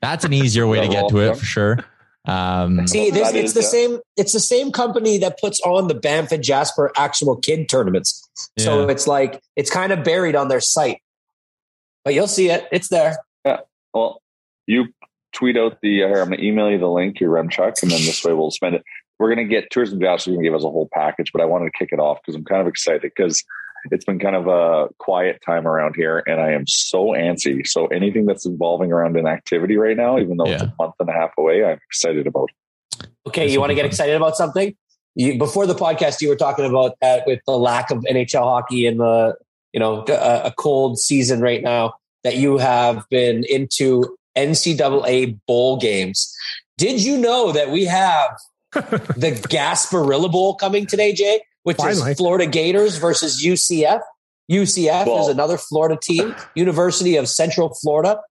[0.01, 1.79] That's an easier way to get to it for sure.
[2.25, 3.99] Um, See, this, it's the same.
[4.15, 8.27] It's the same company that puts on the Banff and Jasper actual kid tournaments.
[8.59, 11.01] So it's like it's kind of buried on their site,
[12.05, 12.67] but you'll see it.
[12.71, 13.17] It's there.
[13.43, 13.61] Yeah.
[13.93, 14.21] Well,
[14.67, 14.87] you
[15.33, 16.03] tweet out the.
[16.03, 18.51] Uh, here, I'm going to email you the link, Yaremchuk, and then this way we'll
[18.51, 18.83] spend it.
[19.17, 21.45] We're going to get Tourism Jasper going to give us a whole package, but I
[21.45, 23.43] wanted to kick it off because I'm kind of excited because
[23.89, 27.65] it's been kind of a quiet time around here, and I am so antsy.
[27.65, 31.09] So anything that's involving around an activity right now, even though it's a month and
[31.09, 32.49] a half away, I'm excited about.
[33.27, 33.89] Okay, This you want to get fun.
[33.89, 34.75] excited about something?
[35.15, 38.85] You, before the podcast, you were talking about that with the lack of NHL hockey
[38.85, 39.35] and the
[39.73, 41.93] you know a, uh, a cold season right now.
[42.23, 46.31] That you have been into NCAA bowl games.
[46.77, 48.37] Did you know that we have
[48.73, 51.41] the Gasparilla Bowl coming today, Jay?
[51.63, 52.11] Which Finally.
[52.11, 54.01] is Florida Gators versus UCF.
[54.51, 58.21] UCF Well- is another Florida team, University of Central Florida.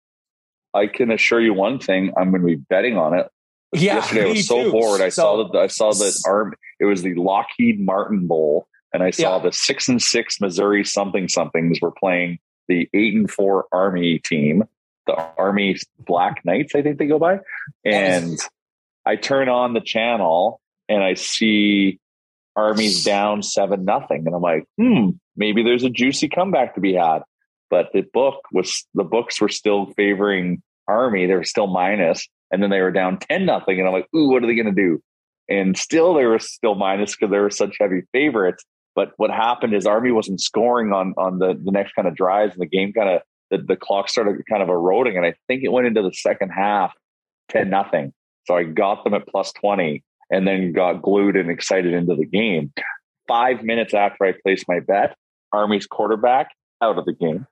[0.75, 3.29] I can assure you one thing: I'm going to be betting on it.
[3.73, 4.73] Yeah, Yesterday I was so too.
[4.73, 5.01] bored.
[5.01, 6.55] I So- saw that I saw that arm.
[6.81, 9.43] It was the Lockheed Martin Bowl, and I saw Yeah.
[9.45, 12.39] the six and six Missouri something somethings were playing
[12.69, 14.65] the eight and four Army team,
[15.07, 17.41] the Army Black Knights, I think they go by.
[17.85, 18.39] And
[19.05, 21.99] I turn on the channel and I see
[22.57, 26.95] Army's down seven nothing, and I'm like, hmm, maybe there's a juicy comeback to be
[26.95, 27.21] had.
[27.71, 31.27] But the book was the books were still favoring Army.
[31.27, 31.69] They were still
[32.51, 34.75] and then they were down ten nothing, and I'm like, ooh, what are they going
[34.75, 35.01] to do?
[35.49, 38.65] And still, they were still minus because they were such heavy favorites.
[38.95, 42.55] But what happened is Army wasn't scoring on on the the next kind of drives,
[42.55, 45.63] and the game kind of the, the clock started kind of eroding, and I think
[45.63, 46.93] it went into the second half
[47.49, 48.13] ten nothing.
[48.47, 52.27] So I got them at plus twenty, and then got glued and excited into the
[52.27, 52.73] game.
[53.29, 55.17] Five minutes after I placed my bet,
[55.53, 56.49] Army's quarterback
[56.83, 57.47] out of the game.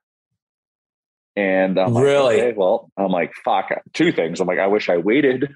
[1.37, 2.41] And I'm like, Really?
[2.41, 3.71] okay, well, I'm like, fuck.
[3.93, 4.41] Two things.
[4.41, 5.49] I'm like, I wish I waited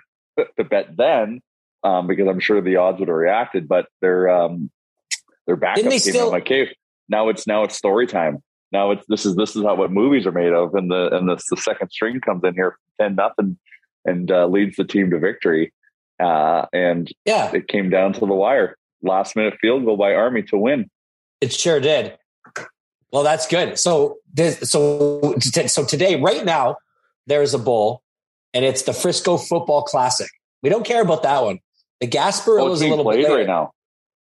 [0.57, 1.41] to bet then,
[1.83, 3.67] um, because I'm sure the odds would have reacted.
[3.69, 4.71] But their um,
[5.47, 6.13] their backup Didn't they came in.
[6.15, 6.75] still- I'm like, okay,
[7.09, 8.43] now it's now it's story time.
[8.71, 11.29] Now it's this is this is how what movies are made of, and the and
[11.29, 13.59] the, the second string comes in here ten nothing
[14.05, 15.73] and uh, leads the team to victory.
[16.23, 18.77] Uh, and Yeah, it came down to the wire.
[19.03, 20.89] Last minute field goal by Army to win.
[21.41, 22.17] it sure did.
[23.13, 23.79] Well, that's good.
[23.79, 25.35] So, this, so,
[25.67, 26.77] so today, right now,
[27.27, 28.03] there is a bowl,
[28.55, 30.29] and it's the Frisco Football Classic.
[30.63, 31.59] We don't care about that one.
[32.01, 33.73] The Gasparilla Oh, is a little bit played right now.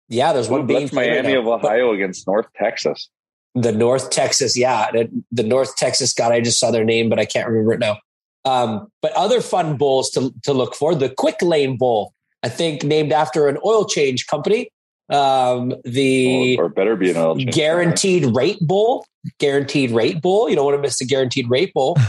[0.09, 1.39] Yeah, there's one Ooh, being right Miami now.
[1.41, 3.09] of Ohio against North Texas.
[3.53, 6.31] the North Texas, yeah, the, the North Texas God.
[6.31, 7.97] I just saw their name, but I can't remember it now.
[8.45, 12.83] Um, but other fun bowls to to look for: the Quick Lane Bowl, I think
[12.83, 14.69] named after an oil change company.
[15.09, 17.53] Um, the or, or better be an oil change.
[17.53, 19.05] Guaranteed Rate Bowl,
[19.39, 20.49] Guaranteed Rate Bowl.
[20.49, 21.97] You don't want to miss the Guaranteed Rate Bowl.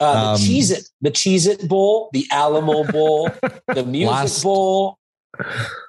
[0.00, 3.30] Uh, the Um, Cheez It, the Cheez It Bowl, the Alamo Bowl,
[3.68, 4.98] the Music Last- Bowl.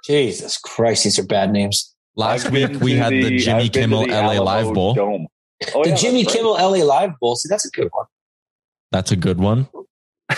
[0.06, 1.96] Jesus Christ, these are bad names.
[2.16, 4.74] Last I've week we to had the, the- Jimmy I've Kimmel the LA Alamo Live
[4.76, 4.94] Bowl.
[4.94, 5.28] Dome.
[5.74, 6.34] Oh, the yeah, Jimmy right.
[6.34, 7.36] Kimmel LA Live Bowl.
[7.36, 8.06] See, that's a good one.
[8.94, 9.68] That's a good one.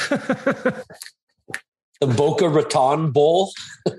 [2.01, 3.51] The Boca Raton Bowl.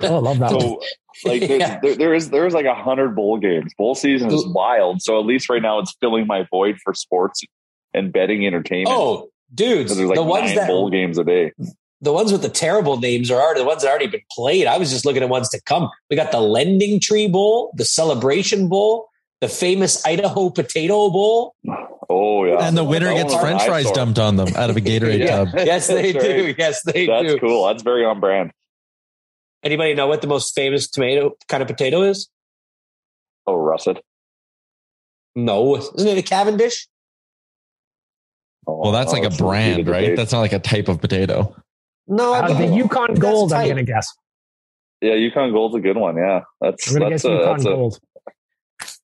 [0.03, 0.53] oh, I love that.
[0.53, 0.61] one.
[0.61, 0.83] So,
[1.25, 1.81] like, there's, Yeah.
[1.81, 3.73] there, there is there's like a hundred bowl games.
[3.79, 5.01] Bowl season is wild.
[5.01, 7.43] So at least right now, it's filling my void for sports
[7.95, 8.91] and betting entertainment.
[8.95, 11.53] Oh, dudes, So there's like the ones nine that bowl games a day.
[12.03, 14.67] the ones with the terrible names are already the ones that already been played.
[14.67, 15.89] I was just looking at ones to come.
[16.11, 19.09] We got the Lending Tree Bowl, the Celebration Bowl,
[19.41, 21.55] the famous Idaho Potato Bowl.
[22.09, 25.19] Oh yeah, And the winner gets French fries dumped on them out of a Gatorade
[25.25, 25.45] Yeah.
[25.45, 25.49] tub.
[25.57, 26.45] Yes, they That's do.
[26.47, 26.55] right.
[26.59, 27.29] Yes, they That's do.
[27.31, 27.67] That's cool.
[27.67, 28.53] That's very on brand.
[29.65, 32.29] Anybody know what the most famous tomato kind of potato is?
[33.47, 34.01] Oh, russet.
[35.35, 36.87] No, isn't it a Cavendish?
[38.67, 40.01] Oh, Well, that's oh, like a it's heated brand, right?
[40.01, 40.17] debate.
[40.17, 41.55] That's not like a type of potato.
[42.07, 44.07] No, Uh, the Yukon Gold, I'm going to guess.
[45.01, 45.15] yeah.
[45.15, 46.17] Yukon Gold's a good one.
[46.17, 47.99] Yeah, that's I'm going to that's guess a, Yukon that's a Gold.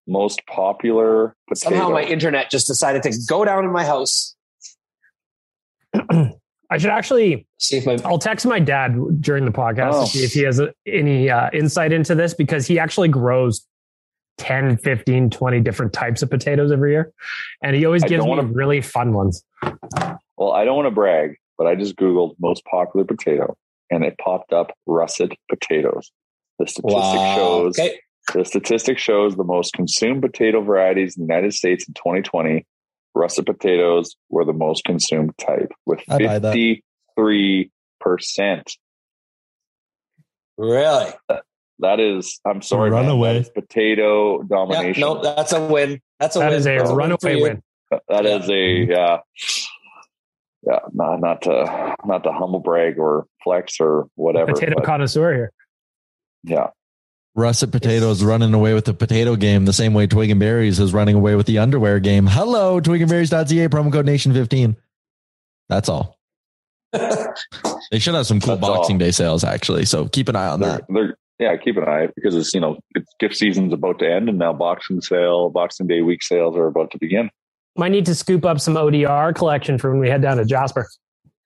[0.06, 1.70] Most popular potato.
[1.76, 4.34] Somehow my internet just decided to go down in my house.
[5.94, 10.00] I should actually, See if my I'll text my dad during the podcast Oh.
[10.04, 13.66] to see if he has any uh, insight into this because he actually grows
[14.38, 17.12] 10, 15, 20 different types of potatoes every year.
[17.62, 19.44] And he always I gives don't me wanna- really fun ones.
[20.38, 23.54] Well, I don't want to brag, but I just Googled most popular potato
[23.90, 26.10] and it popped up russet potatoes.
[26.58, 27.36] The statistic wow.
[27.36, 28.00] shows Okay.
[28.34, 32.66] The statistic shows the most consumed potato varieties in the United States in 2020.
[33.14, 36.56] Russet potatoes were the most consumed type with I buy that.
[37.18, 37.68] 53%.
[40.58, 41.10] Really?
[41.80, 43.32] That is, I'm sorry, man, Runaway.
[43.34, 45.00] that is potato Yeah, domination.
[45.00, 46.00] no, that's a win.
[46.20, 46.58] That's a That win.
[46.58, 47.42] is a That's for runaway you.
[47.42, 47.62] win.
[48.08, 49.18] That is a yeah,
[50.66, 50.78] yeah.
[50.94, 54.52] Not not to not to humble brag or flex or whatever.
[54.52, 55.52] Potato but connoisseur here.
[56.44, 56.68] yeah,
[57.34, 60.92] Russet potatoes running away with the potato game the same way Twig and Berries is
[60.92, 62.26] running away with the underwear game.
[62.26, 64.76] Hello, twig and twigandberries.ca, promo code nation15.
[65.68, 66.18] That's all.
[67.90, 68.76] They should have some cool That's all.
[68.76, 69.84] Boxing Day sales, actually.
[69.84, 70.84] So keep an eye on they're, that.
[70.88, 71.56] they're yeah.
[71.56, 74.52] Keep an eye because it's you know it's gift season's about to end and now
[74.54, 77.28] Boxing sale, Boxing Day week sales are about to begin.
[77.76, 80.88] Might need to scoop up some ODR collection for when we head down to Jasper.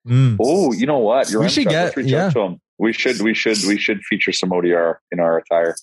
[0.07, 0.37] Mm.
[0.39, 1.29] Oh, you know what?
[1.29, 2.31] You're We should get- Let's reach yeah.
[2.79, 2.85] Out to 'em.
[2.85, 5.75] We should we should we should feature some ODR in our attire.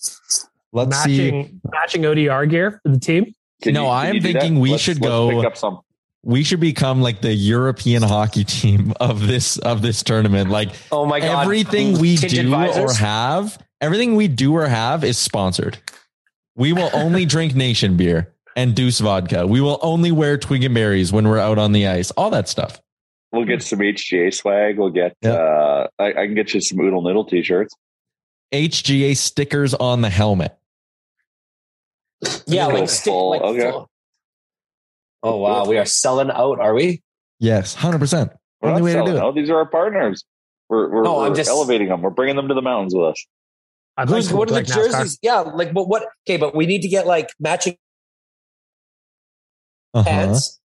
[0.73, 1.31] Let's see.
[1.31, 3.35] matching matching ODR gear for the team.
[3.63, 4.43] Can No, you- I'm you do that?
[4.43, 5.81] thinking we Let's- should let's go- pick up some.
[6.27, 10.51] We should become like the European hockey team of this of this tournament.
[10.51, 11.43] Like Oh my god!
[11.43, 12.93] everything we Tinge do advisors?
[12.93, 15.79] or have, everything we do or have is sponsored.
[16.57, 19.47] We will only drink Nation beer and Deuce vodka.
[19.47, 22.11] We will only wear Twig and Berries when we're out on the ice.
[22.13, 22.81] All that stuff.
[23.35, 24.79] We'll get some HGA swag.
[24.79, 25.17] We'll get.
[25.21, 25.33] Yeah.
[25.33, 27.75] uh I, I can get you some Oodle Noodle t-shirts.
[28.53, 30.57] HGA stickers on the helmet.
[32.47, 33.05] yeah, like stick.
[33.13, 33.71] full- Like okay.
[33.71, 33.89] full.
[35.23, 36.61] Oh wow, we are selling out.
[36.61, 37.03] Are we?
[37.41, 38.31] Yes, hundred percent.
[38.63, 39.19] Only way to do it.
[39.19, 39.35] out.
[39.35, 40.25] These are our partners.
[40.69, 42.03] We're we're, No, I'm we're just- elevating them.
[42.03, 43.27] We're bringing them to the mountains with us.
[43.97, 44.93] I'd Who's, to what look are the like NASCAR.
[44.99, 45.19] jerseys?
[45.23, 45.89] Yeah, like what?
[45.89, 46.07] What?
[46.27, 47.77] Okay, but we need to get like matching
[49.95, 50.05] Uh-huh.
[50.09, 50.61] pants,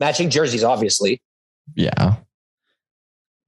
[0.00, 1.20] matching jerseys, obviously.
[1.74, 2.16] Yeah.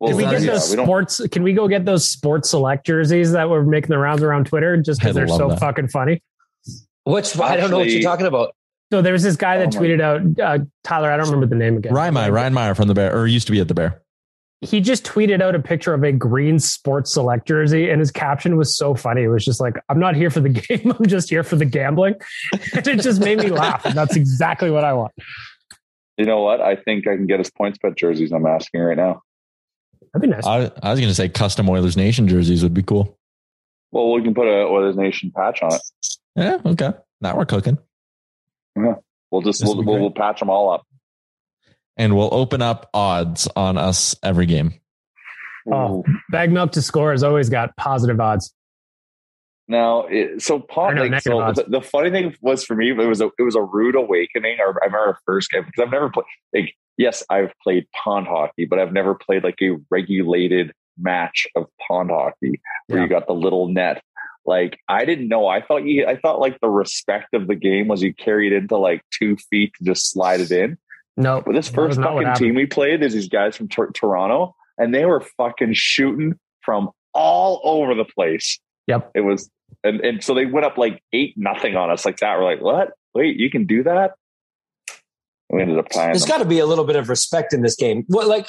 [0.01, 1.21] Well, Can we get yeah, those we sports?
[1.33, 4.77] Can we go get those sports select jerseys that were making the rounds around Twitter
[4.81, 5.59] just because they're so that.
[5.61, 6.23] fucking funny?
[7.05, 8.55] Which I don't know what you're talking about.
[8.93, 11.11] So there was this guy that Oh my- tweeted out uh, Tyler.
[11.11, 11.93] I don't remember the name again.
[11.93, 14.01] Ryan Meyer, Ryan Meyer from the Bear, or used to be at the Bear.
[14.61, 18.57] He just tweeted out a picture of a green sports select jersey, and his caption
[18.57, 19.23] was so funny.
[19.23, 20.93] It was just like, "I'm not here for the game.
[20.99, 22.15] I'm just here for the gambling,"
[22.75, 23.85] and it just made me laugh.
[23.85, 25.13] And that's exactly what I want.
[26.19, 26.61] You know what?
[26.61, 28.33] I think I can get his PointsBet jerseys.
[28.33, 29.23] I'm asking right now.
[30.13, 30.45] That'd be nice.
[30.45, 33.17] I, I was going to say custom Oilers Nation jerseys would be cool.
[33.93, 35.83] Well, we can put a Oilers Nation patch on it.
[36.35, 36.93] Yeah, okay.
[37.21, 37.79] Now we're cooking.
[38.77, 38.95] Yeah.
[39.31, 40.85] We'll just we'll, we'll, we'll patch them all up.
[41.97, 44.75] And we'll open up odds on us every game.
[45.71, 46.05] Oh.
[46.31, 48.53] Bag milk to score has always got positive odds.
[49.71, 52.95] Now, it, so Pond, no, like, so the, the funny thing was for me, it
[52.97, 54.57] was a it was a rude awakening.
[54.61, 56.25] I, I remember our first game because I've never played.
[56.55, 61.67] Like, yes, I've played pond hockey, but I've never played like a regulated match of
[61.87, 63.05] pond hockey where Yeah.
[63.05, 64.03] you got the little net.
[64.47, 65.47] Like, I didn't know.
[65.47, 66.07] I thought you.
[66.07, 69.37] I thought like the respect of the game was you carry it into like two
[69.51, 70.79] feet to just slide it in.
[71.19, 74.95] No, But this first fucking team we played, there's these guys from Tor- Toronto, and
[74.95, 78.59] they were fucking shooting from all over the place.
[78.87, 79.11] Yep.
[79.17, 79.51] It was,
[79.85, 82.37] and, and so they went up like eight nothing on us like that.
[82.39, 82.93] We're like, what?
[83.15, 84.13] Wait, you can do that?
[85.51, 86.29] We ended up tying There's them.
[86.29, 88.05] got to be a little bit of respect in this game.
[88.09, 88.49] What like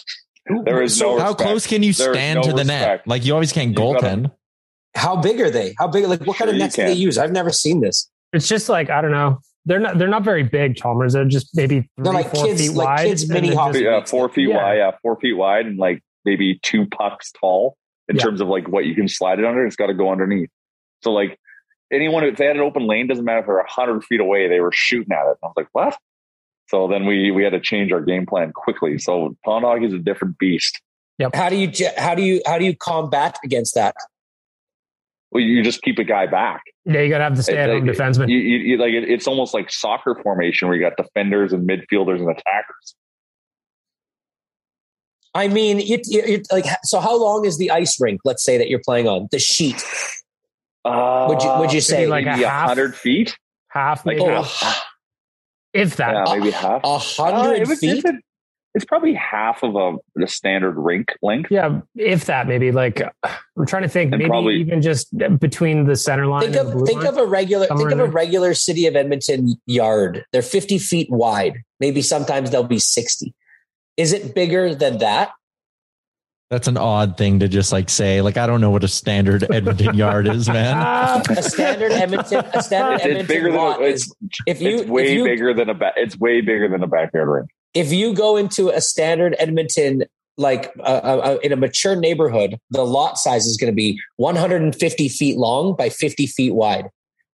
[0.66, 1.42] There is so no How respect.
[1.50, 3.04] close can you There is stand no to the net?
[3.08, 4.32] Like you always can't You gotta- goaltend.
[4.96, 5.76] how big are they?
[5.78, 6.06] How big?
[6.06, 7.18] Like what kind of Sure you nets do they use?
[7.18, 8.10] I've never seen this.
[8.34, 9.40] It's just like I don't know.
[9.66, 9.98] They're not.
[9.98, 11.14] They're not very big, Chalmers.
[11.14, 13.06] They're just maybe 3 They're like four kids- feet like wide.
[13.08, 13.80] kids mini they're hockey.
[13.82, 14.56] yeah, four feet Yeah.
[14.58, 17.78] wide, yeah, four feet wide, and like maybe two pucks tall
[18.08, 18.24] in Yeah.
[18.24, 19.66] terms of like what you can slide it under.
[19.66, 20.50] It's got to go underneath.
[21.02, 21.40] So like
[21.92, 24.60] anyone, if they had an open lane, doesn't matter if they're hundred feet away, they
[24.60, 25.38] were shooting at it.
[25.44, 25.98] I was like, what?
[26.68, 28.98] So then we we had to change our game plan quickly.
[29.00, 30.80] So pond hockey is a different beast.
[31.34, 33.96] How do you how do you how do you combat against that?
[35.32, 36.64] Well, you just keep a guy back.
[36.86, 38.30] Yeah, you gotta have the stay-at-home Like, defenseman.
[38.30, 41.68] You, you, you- like it, it's almost like soccer formation where you got defenders and
[41.68, 42.96] midfielders and attackers.
[45.36, 47.00] I mean, it, it, it like so.
[47.00, 48.22] How long is the ice rink?
[48.26, 49.84] Let's say that you're playing on the sheet.
[50.86, 53.38] Uh, Would you- would you say like a hundred feet?
[53.70, 54.84] half, Like maybe, half.
[55.74, 56.14] if that.
[56.28, 56.84] Yeah, maybe half.
[56.84, 57.98] A Uh, hundred was- feet.
[57.98, 58.20] It's, a-
[58.76, 61.52] it's probably half of a the standard rink length.
[61.52, 63.02] Yeah, if that, maybe like
[63.58, 66.70] I'm trying to think, And maybe probably- even just between the center line Think and
[66.70, 67.08] the of think line.
[67.08, 70.24] of a regular think of a regular city of Edmonton yard.
[70.32, 71.64] They're 50 feet wide.
[71.80, 73.34] Maybe sometimes they'll be 60.
[73.98, 75.32] Is it bigger than that?
[76.50, 78.22] That's an odd thing to just like say.
[78.22, 80.78] Like I don't know what a standard Edmonton yard is, man.
[81.30, 84.12] A standard Edmonton a standard It's Edmonton bigger than lot a, it's,
[84.48, 86.88] if you it's way if you, bigger than a ba- it's way bigger than a
[86.88, 87.50] backyard rink.
[87.76, 90.06] if you go into a standard Edmonton,
[90.38, 95.10] like uh, uh, in a mature neighborhood, the lot size is going to be 150
[95.10, 96.90] feet long by 50 feet wide.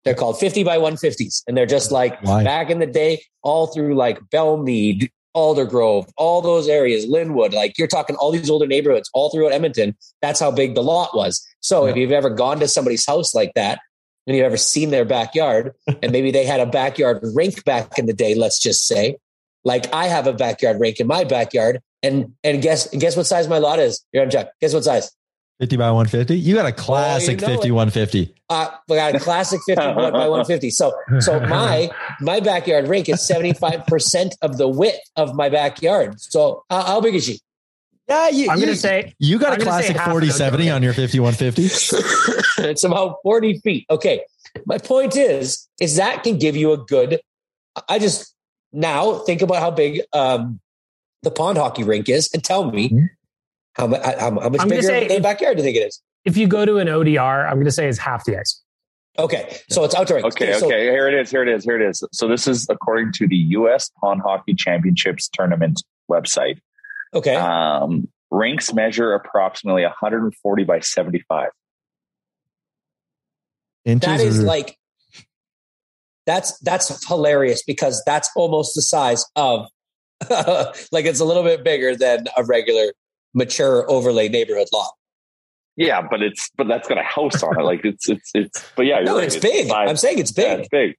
[0.04, 1.42] They're called 50 by 150s.
[1.46, 2.44] And they're just like Why?
[2.44, 7.88] back in the day, all through like Belmead, Aldergrove, all those areas, Lynnwood, like you're
[7.88, 9.96] talking all these older neighborhoods all throughout Edmonton.
[10.22, 11.46] That's how big the lot was.
[11.60, 13.80] So if you've ever gone to somebody's house like that,
[14.26, 18.06] and you've ever seen their backyard, and maybe they had a backyard rink back in
[18.06, 19.16] the day, let's just say,
[19.64, 23.48] like I have a backyard rink in my backyard, and and guess guess what size
[23.48, 24.04] my lot is?
[24.12, 24.48] You're on Jack.
[24.60, 25.10] Guess what size?
[25.60, 26.38] 50 by 150.
[26.38, 28.34] You got a classic know 50 150.
[28.48, 30.70] Uh, we got a classic 50 by 150.
[30.70, 36.18] So so my my backyard rink is 75 percent of the width of my backyard.
[36.18, 37.40] So uh, how big is she?
[38.08, 40.94] Yeah, you, I'm you, gonna say you got I'm a classic 40 70 on your
[40.94, 41.62] 50 150.
[42.70, 43.86] it's about 40 feet.
[43.90, 44.24] Okay.
[44.64, 47.20] My point is, is that can give you a good.
[47.88, 48.34] I just
[48.72, 50.58] now think about how big um,
[51.22, 53.04] the pond hockey rink is, and tell me Hmm.
[53.74, 55.86] How, how, how much I'm gonna bigger say of a backyard do you think it
[55.86, 56.00] is?
[56.24, 58.62] if you go to an ODR, I'm going to say is half the ice.
[59.18, 60.16] Okay, so it's outdoor.
[60.18, 60.26] rink.
[60.26, 62.04] Okay, so- okay, here it is, here it is, here it is.
[62.12, 63.90] So this is according to the U.S.
[64.00, 66.58] Pond Hockey Championships tournament website.
[67.14, 67.34] okay.
[67.34, 71.48] Um, rinks measure approximately 140 by 75.
[73.86, 74.76] Inches that is or- like
[76.26, 79.66] that's that's hilarious because that's almost the size of
[80.30, 82.92] like it's a little bit bigger than a regular
[83.34, 84.92] mature overlay neighborhood lot.
[85.76, 87.62] Yeah, but it's but that's got a house on it.
[87.62, 88.64] Like it's it's it's.
[88.76, 89.24] But yeah, No, right.
[89.24, 89.70] it's big.
[89.70, 90.60] I'm saying it's yeah, big.
[90.60, 90.96] it's big.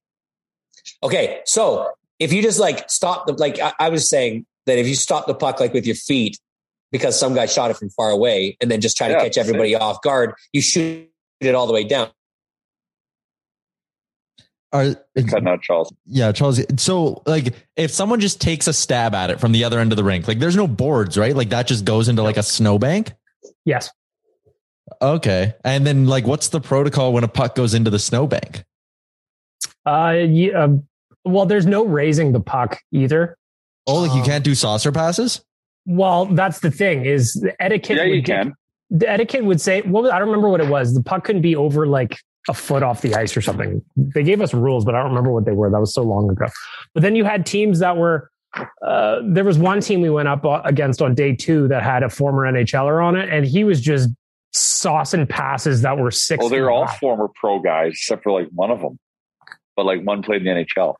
[1.04, 4.88] Okay, so if you just like stop the like I, I was saying that if
[4.88, 6.40] you stop the puck like with your feet
[6.92, 9.76] because some guy shot it from far away and then just try to catch everybody
[9.76, 11.10] off guard, you shoot
[11.40, 12.10] it all the way down.
[14.74, 14.96] Are
[15.30, 15.94] cutting out Charles?
[16.06, 16.62] Yeah, Charles.
[16.82, 19.98] So, like, if someone just takes a stab at it from the other end of
[19.98, 21.36] the rink, like, there's no boards, right?
[21.36, 23.12] Like, that just goes into like a snowbank.
[23.66, 23.90] Yes.
[25.02, 28.64] Okay, and then like, what's the protocol when a puck goes into the snowbank?
[29.86, 30.88] Uh, yeah, um,
[31.26, 33.38] well, there's no raising the puck either.
[33.88, 35.44] Oh, like you can't do saucer passes.
[35.86, 37.98] Well, that's the thing is the etiquette.
[37.98, 38.56] Yeah, would you get- can.
[38.94, 40.94] The etiquette would say, well, I don't remember what it was.
[40.94, 42.18] The puck couldn't be over like
[42.50, 43.84] a foot off the ice or something.
[43.96, 45.70] They gave us rules, but I don't remember what they were.
[45.70, 46.46] That was so long ago.
[46.94, 48.30] But then you had teams that were.
[48.86, 52.10] Uh, there was one team we went up against on day two that had a
[52.10, 54.10] former NHLer on it, and he was just
[54.54, 56.44] saucing passes that were six.
[56.44, 59.00] Oh, they're all former pro guys except for like one of them,
[59.78, 60.96] but like one played in the NHL.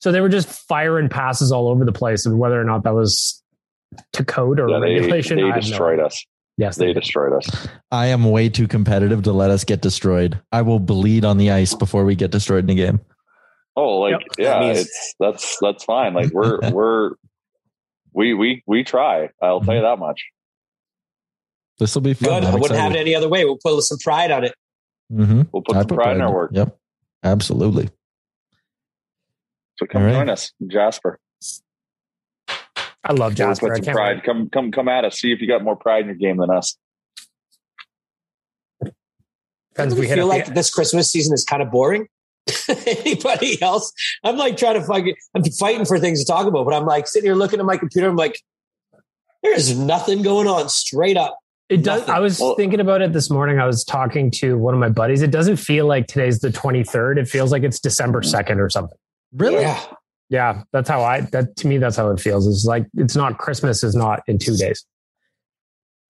[0.00, 2.94] So they were just firing passes all over the place, and whether or not that
[2.94, 3.42] was
[4.12, 6.24] to code or Yeah, they, regulation, they I destroyed us.
[6.58, 7.68] Yes, They destroyed us.
[7.90, 10.40] I am way too competitive to let us get destroyed.
[10.52, 13.00] I will bleed on the ice before we get destroyed in a game.
[13.76, 14.20] Oh, like Yep.
[14.38, 16.14] yeah, That means- it's that's that's fine.
[16.14, 17.10] Like we're we're
[18.14, 19.28] we we we try.
[19.42, 20.22] I'll tell you that much.
[21.78, 22.40] This will be fun.
[22.40, 22.44] Good.
[22.48, 23.44] I wouldn't have it any other way.
[23.44, 24.54] We'll put some pride on it.
[25.12, 25.42] Mm-hmm.
[25.52, 26.52] We'll put I some pride in our work.
[26.54, 26.74] Yep,
[27.22, 27.90] absolutely.
[29.78, 30.14] So come All right.
[30.14, 31.18] join us, Jasper.
[33.06, 33.66] I love We'll Jasper.
[33.68, 34.16] put I some can't pride.
[34.16, 34.24] wait.
[34.24, 35.18] Come come come at us.
[35.20, 36.76] See if you got more pride in your game than us.
[38.82, 42.08] Depends if I we feel like the- this Christmas season is kind of boring.
[42.86, 43.92] Anybody else?
[44.24, 47.06] I'm like trying to fucking, I'm fighting for things to talk about, but I'm like
[47.06, 48.08] sitting here looking at my computer.
[48.08, 48.40] I'm like,
[49.42, 51.38] there's nothing going on straight up.
[51.68, 52.00] It does.
[52.02, 52.14] Nothing.
[52.14, 53.58] I was Well- thinking about it this morning.
[53.58, 55.22] I was talking to one of my buddies.
[55.22, 57.18] It doesn't feel like today's the 23rd.
[57.18, 58.96] It feels like it's December 2nd or something.
[59.34, 59.60] Really?
[59.62, 59.80] Yeah.
[60.28, 61.20] Yeah, that's how I.
[61.20, 62.46] That to me, that's how it feels.
[62.46, 63.84] It's like it's not Christmas.
[63.84, 64.84] Is not in two days.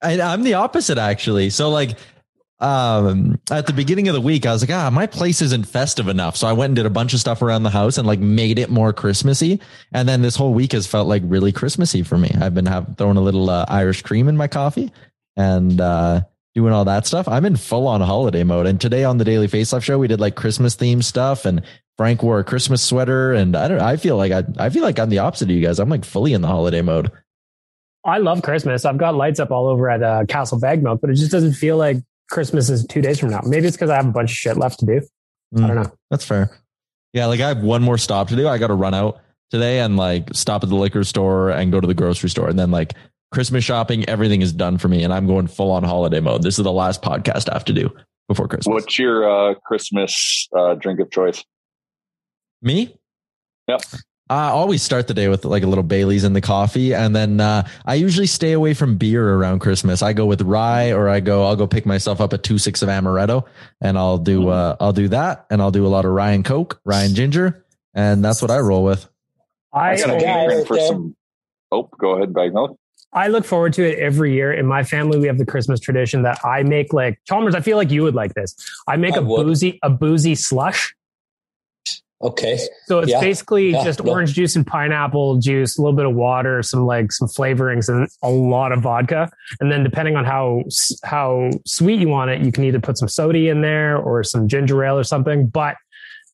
[0.03, 1.51] I, I'm the opposite actually.
[1.51, 1.99] So like
[2.59, 6.09] um at the beginning of the week, I was like, ah, my place isn't festive
[6.09, 6.37] enough.
[6.37, 8.59] So I went and did a bunch of stuff around the house and like made
[8.59, 9.61] it more Christmassy.
[9.93, 12.31] And then this whole week has felt like really Christmassy for me.
[12.41, 14.91] I've been have, throwing a little uh, Irish cream in my coffee
[15.37, 16.23] and uh
[16.57, 17.29] doing all that stuff.
[17.29, 18.67] I'm in full on holiday mode.
[18.67, 21.61] And today on the Daily Faceoff show, we did like Christmas theme stuff and
[21.99, 23.35] Frank wore a Christmas sweater.
[23.35, 25.61] And I don't I feel like I I feel like I'm the opposite of you
[25.63, 25.79] guys.
[25.79, 27.13] I'm like fully in the holiday mode.
[28.07, 28.87] I love Christmas.
[28.87, 31.53] I've got lights up all over at uh, Castle Bag Milk, but it just doesn't
[31.55, 31.99] feel like
[32.31, 33.41] Christmas is two days from now.
[33.45, 35.01] Maybe it's because I have a bunch of shit left to do.
[35.55, 35.67] I Mm.
[35.67, 35.93] don't know.
[36.11, 36.51] That's fair.
[37.13, 38.49] Yeah, like I have one more stop to do.
[38.49, 41.81] I got to run out today and like stop at the liquor store and go
[41.81, 42.49] to the grocery store.
[42.49, 42.95] And then like
[43.33, 45.03] Christmas shopping, everything is done for me.
[45.05, 46.43] And I'm going full on holiday mode.
[46.43, 47.91] This is the last podcast I have to do
[48.29, 48.73] before Christmas.
[48.73, 51.45] What's your uh, Christmas uh, drink of choice?
[52.63, 52.97] Me?
[53.69, 53.83] Yep.
[54.29, 57.39] I always start the day with like a little Bailey's in the coffee, and then
[57.41, 60.03] uh, I usually stay away from beer around Christmas.
[60.03, 62.83] I go with rye, or I go I'll go pick myself up a two six
[62.83, 63.45] of amaretto,
[63.81, 66.45] and I'll do uh, I'll do that, and I'll do a lot of rye and
[66.45, 67.65] coke, rye and ginger,
[67.95, 69.09] and that's what I roll with.
[69.73, 70.65] I I got a Okay.
[70.67, 71.15] for some.
[71.71, 72.77] Oh, go ahead, Bagnell.
[73.17, 74.53] I look forward to it every year.
[74.53, 77.55] In my family, we have the Christmas tradition that I make like Chalmers.
[77.55, 78.55] I feel like you would like this.
[78.87, 79.45] I make I a would.
[79.45, 80.95] boozy a boozy slush.
[82.23, 82.59] Okay.
[82.87, 83.21] So it's Yeah.
[83.21, 84.11] basically Yeah, just yeah.
[84.11, 88.09] orange juice and pineapple juice, a little bit of water, some like some flavorings, and
[88.23, 89.31] a lot of vodka.
[89.61, 90.63] And then depending on how
[91.05, 94.49] how sweet you want it, you can either put some soda in there or some
[94.49, 95.47] ginger ale or something.
[95.47, 95.77] But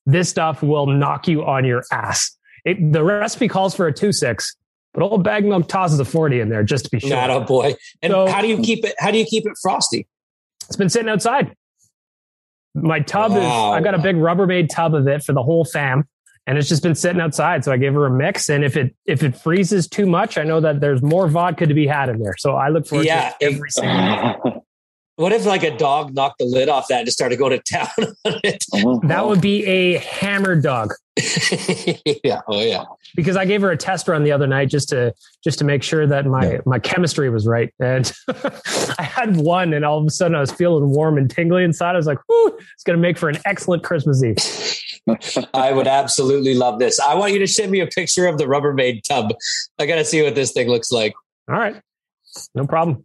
[0.07, 2.37] this stuff will knock you on your ass.
[2.65, 4.57] It, the recipe calls for a two six,
[4.95, 7.11] but old bag milk tosses a forty in there just to be sure.
[7.11, 7.75] Not a boy.
[8.03, 8.95] And So- how do you keep it?
[8.99, 10.07] How do you keep it frosty?
[10.69, 11.55] It's been sitting outside.
[12.75, 16.05] My tub is, I've got a big Rubbermaid tub of it for the whole fam.
[16.47, 17.65] And it's just been sitting outside.
[17.65, 18.49] So I gave her a mix.
[18.49, 21.75] And if it, if it freezes too much, I know that there's more vodka to
[21.75, 22.35] be had in there.
[22.39, 24.65] So I look forward Yeah, to it every single
[25.17, 27.63] What if like a dog knocked the lid off that and just started going to
[27.75, 27.89] town
[28.25, 28.65] on it?
[28.73, 28.99] Uh-huh.
[29.05, 30.93] That would be a hammered dog
[32.25, 32.41] yeah.
[32.49, 32.85] Oh yeah.
[33.15, 35.13] because I gave her a test run the other night just to,
[35.45, 36.59] just to make sure that my, Yeah.
[36.65, 37.73] my chemistry was right.
[37.79, 38.11] And
[38.99, 41.91] I had one and all of a sudden I was feeling warm and tingly inside.
[41.95, 44.39] I was like, whoo, it's going to make for an excellent Christmas Eve.
[45.53, 46.99] I would absolutely love this.
[46.99, 49.35] I want you to send me a picture of the Rubbermaid tub.
[49.79, 51.13] I got to see what this thing looks like.
[51.51, 51.77] All right.
[52.55, 53.05] No problem.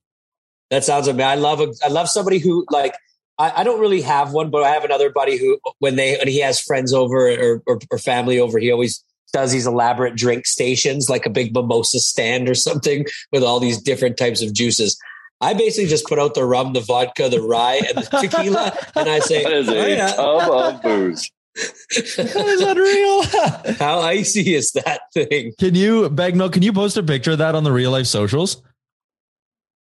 [0.70, 1.30] That sounds amazing.
[1.30, 2.93] I love a, I love somebody who like
[3.38, 6.28] I, I don't really have one, but I have another buddy who when they when
[6.28, 9.03] he has friends over or, or, or family over, he always
[9.34, 13.82] does these elaborate drink stations, like a big mimosa stand or something with all these
[13.82, 14.97] different types of juices.
[15.41, 19.09] I basically just put out the rum, the vodka, the rye, and the tequila, and
[19.09, 21.30] I say, That is "Oh, a yeah." tub of booze.
[21.55, 23.76] That is unreal.
[23.80, 25.53] How icy is that thing?
[25.59, 28.61] Can you, Bagnell, can you post a picture of that on the real life socials?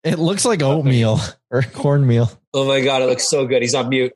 [0.03, 1.19] It looks like oatmeal
[1.51, 2.31] or cornmeal.
[2.53, 3.61] Oh my god, it looks so good.
[3.61, 4.13] He's on mute.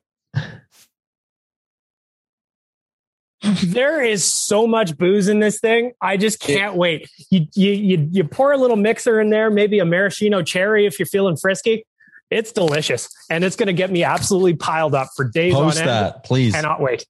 [3.62, 5.92] there is so much booze in this thing.
[6.00, 7.08] I just can't wait.
[7.30, 10.98] You, you you you pour a little mixer in there, maybe a maraschino cherry if
[10.98, 11.86] you're feeling frisky.
[12.30, 15.82] It's delicious, and it's going to get me absolutely piled up for days Post on
[15.82, 15.88] end.
[15.88, 16.52] that, please.
[16.52, 17.06] Cannot wait.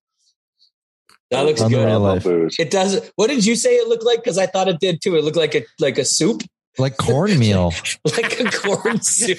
[1.31, 1.87] That looks On good.
[1.87, 2.23] real life.
[2.23, 2.57] Booze.
[2.59, 3.11] It does.
[3.17, 4.23] What did you say it looked like?
[4.23, 5.17] Because I thought it did too.
[5.17, 6.43] It looked like a like a soup,
[6.79, 7.73] Like cornmeal.
[8.05, 9.39] like a corn soup.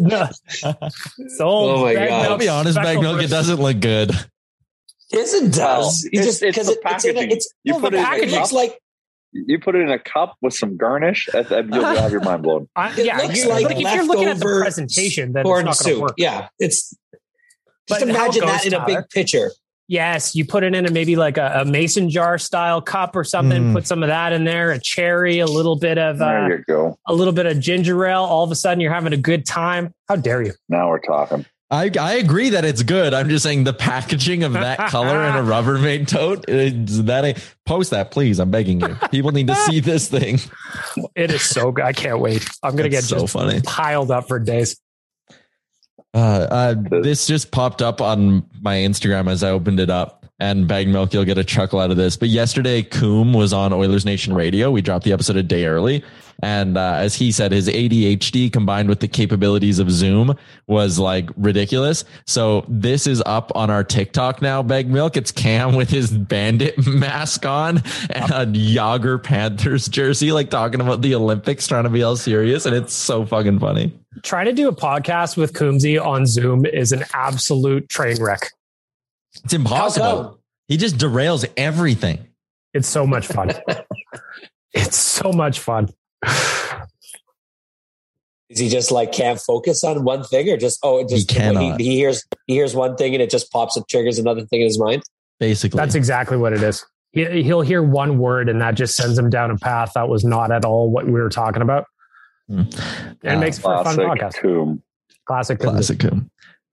[0.00, 0.28] No.
[1.36, 2.26] So Oh my Bag God.
[2.30, 4.10] I'll be honest, special bag milk, for- it doesn't look good.
[5.12, 6.02] yes, it does.
[6.04, 8.22] You It's- just because the it, it's in a, it's You Well, put the it
[8.22, 8.40] in a cup.
[8.40, 8.78] looks like
[9.32, 11.28] You put it in a cup with some garnish.
[11.32, 12.68] and and You'll have your mind blown.
[12.76, 15.68] I, It yeah, looks you, like like if you're looking at the presentation, then corn
[15.68, 15.98] it's not going soup.
[15.98, 16.14] to work.
[16.18, 16.94] Yeah, it's
[17.88, 19.50] But just how imagine goes, that in a big pitcher.
[19.86, 23.22] Yes, you put it in a maybe like a, a mason jar style cup or
[23.24, 23.62] something.
[23.64, 23.72] Mm.
[23.74, 26.64] Put some of that in there, a cherry, a little bit of uh, There you
[26.66, 26.98] go.
[27.06, 28.22] a little bit of ginger ale.
[28.22, 29.92] All of a sudden, you're having a good time.
[30.08, 30.52] How dare you?
[30.68, 31.44] Now we're talking.
[31.70, 33.12] I, I agree that it's good.
[33.14, 37.52] I'm just saying the packaging of that color in a Rubbermaid tote, it's- that ain't,
[37.66, 38.38] post that, please.
[38.38, 38.96] I'm begging you.
[39.10, 40.38] People need to see this thing.
[41.16, 41.84] It is so good.
[41.84, 42.48] I can't wait.
[42.62, 43.60] I'm gonna That's get so just funny.
[43.62, 44.76] piled up for days.
[46.14, 50.24] Uh, uh, this just popped up on my Instagram as I opened it up.
[50.40, 52.16] And Bag Milk, you'll get a chuckle out of this.
[52.16, 54.70] But yesterday, Coom was on Oilers Nation Radio.
[54.70, 56.04] We dropped the episode a day early.
[56.42, 60.36] And uh, as he said, his ADHD combined with the capabilities of Zoom
[60.66, 62.04] was like ridiculous.
[62.26, 65.16] So this is up on our TikTok now, Bag Milk.
[65.16, 67.78] It's Cam with his bandit mask on
[68.10, 72.66] and a Jagr Panthers jersey, like talking about the Olympics, trying to be all serious.
[72.66, 73.92] And it's so fucking funny.
[74.22, 78.50] Trying to do a podcast with Coombsy on Zoom is an absolute train wreck.
[79.44, 80.40] It's impossible.
[80.68, 82.28] He just derails everything.
[82.72, 83.52] It's so much fun.
[84.72, 85.90] it's so much fun.
[88.50, 91.36] Is he just like can't focus on one thing, or just oh, it just He
[91.36, 91.80] cannot.
[91.80, 94.66] he, hears he hears one thing and it just pops and triggers another thing in
[94.66, 95.02] his mind?
[95.40, 96.84] Basically, That's exactly what it is.
[97.12, 100.24] He, he'll hear one word and that just sends him down a path that was
[100.24, 101.86] not at all what we were talking about.
[102.48, 102.58] Hmm.
[102.60, 102.68] And
[103.22, 104.34] it Uh, makes for a fun podcast.
[104.38, 104.82] Coom.
[105.26, 105.58] Classic.
[105.58, 105.70] Coombsy.
[105.70, 105.98] classic.
[106.00, 106.30] Coom.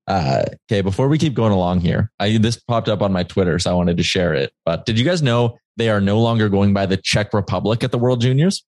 [0.08, 3.58] Uh, okay, before we keep going along here, I this popped up on my Twitter,
[3.60, 4.52] so I wanted to share it.
[4.66, 7.92] But did you guys know they are no longer going by the Czech Republic at
[7.92, 8.66] the World Juniors?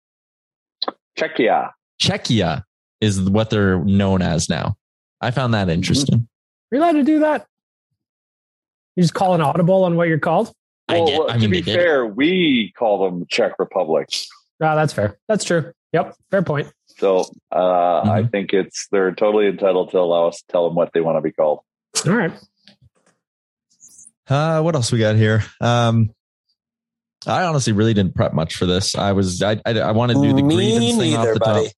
[1.18, 1.72] Czechia.
[2.02, 2.64] Czechia
[3.02, 4.76] is what they're known as now.
[5.22, 6.28] I found that interesting.
[6.72, 7.46] You're allowed to do that.
[8.96, 10.54] You just call an audible on what you're called.
[10.88, 14.10] I get- well, I to be they did fair, we call them Czech Republic.
[14.62, 15.18] Ah, that's fair.
[15.28, 15.72] That's true.
[15.94, 16.16] Yep.
[16.32, 16.72] Fair point.
[16.98, 17.22] So
[17.52, 18.32] uh, I Mhm.
[18.32, 21.22] think it's they're totally entitled to allow us to tell them what they want to
[21.22, 21.60] be called.
[22.08, 22.32] All right.
[24.30, 25.44] Uh, what else we got here?
[25.60, 26.12] Um,
[27.28, 28.96] I honestly really didn't prep much for this.
[28.96, 31.66] I was I I, I wanted to do the Me grievance thing off the buddy.
[31.68, 31.74] top.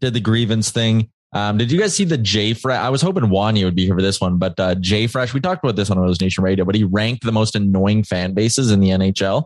[0.00, 1.10] Did the grievance thing.
[1.32, 2.78] Um, did you guys see the J Fresh?
[2.80, 5.40] I was hoping Wanye would be here for this one, but uh, J Fresh, we
[5.40, 8.70] talked about this on Oilers Nation Radio, but he ranked the most annoying fan bases
[8.72, 9.44] in the NHL.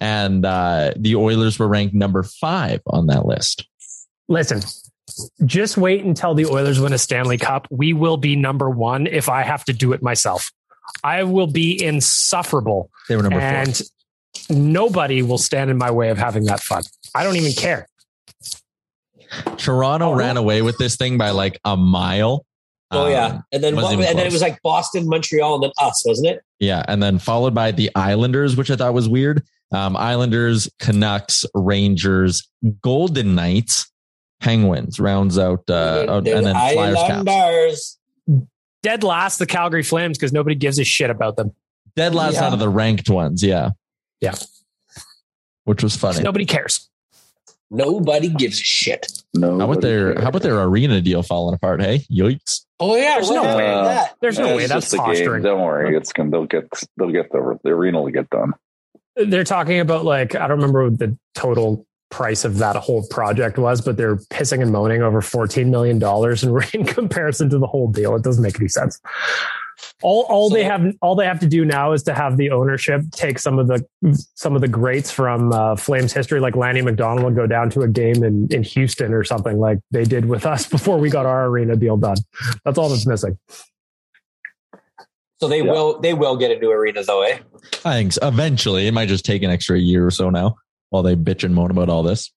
[0.00, 3.66] And uh, the Oilers were ranked number five on that list.
[4.28, 4.60] Listen,
[5.44, 7.66] just wait until the Oilers win a Stanley Cup.
[7.70, 10.50] We will be number one if I have to do it myself.
[11.02, 14.56] I will be insufferable They were number and four.
[14.56, 16.82] nobody will stand in my way of having that fun.
[17.14, 17.86] I don't even care.
[19.56, 20.14] Toronto Oh.
[20.14, 22.44] ran away with this thing by like a mile.
[22.90, 25.64] Oh Um, yeah, and then what, and even then it was like Boston, Montreal, and
[25.64, 26.42] then us, wasn't it?
[26.60, 29.42] Yeah, and then followed by the Islanders, which I thought was weird.
[29.72, 32.48] Um, Islanders, Canucks, Rangers,
[32.82, 33.90] Golden Knights,
[34.44, 37.28] Penguins rounds out, uh, out- and then Flyers, Caps.
[37.28, 37.98] Islanders.
[38.82, 41.52] Dead last, the Calgary Flames, because nobody gives a shit about them.
[41.96, 42.44] Dead last Yeah.
[42.46, 43.70] out of the ranked ones, yeah,
[44.20, 44.34] Yeah.
[45.64, 46.20] which was funny.
[46.22, 46.90] Nobody cares.
[47.70, 49.06] Nobody gives a shit.
[49.34, 51.80] No, How about their How about their arena deal falling apart?
[51.80, 52.66] Hey, yikes!
[52.78, 53.84] Oh yeah, There's no happened way.
[53.94, 54.14] that?
[54.20, 55.06] There's no way that's the game.
[55.06, 55.42] posturing.
[55.42, 56.68] Don't worry, it's gonna they'll get
[56.98, 58.52] they'll get the the arena will get done.
[59.16, 63.80] They're talking about like, I don't remember the total price of that whole project was,
[63.80, 68.14] but they're pissing and moaning over $14 million in, in comparison to the whole deal.
[68.14, 69.00] It doesn't make any sense.
[70.00, 73.02] All, all they have, all they have to do now is to have the ownership
[73.10, 73.84] take some of the,
[74.36, 77.80] some of the greats from uh, Flames history, like Lanny McDonald, and go down to
[77.80, 81.26] a game in, in Houston or something like they did with us before we got
[81.26, 82.18] our arena deal done.
[82.64, 83.36] That's all that's missing.
[85.40, 85.72] So they Yeah.
[85.72, 87.38] will they will get a new arena though, eh?
[87.84, 88.26] I think so.
[88.26, 90.54] eventually it might just take an extra year or so now
[90.94, 92.30] while they bitch and moan about all this.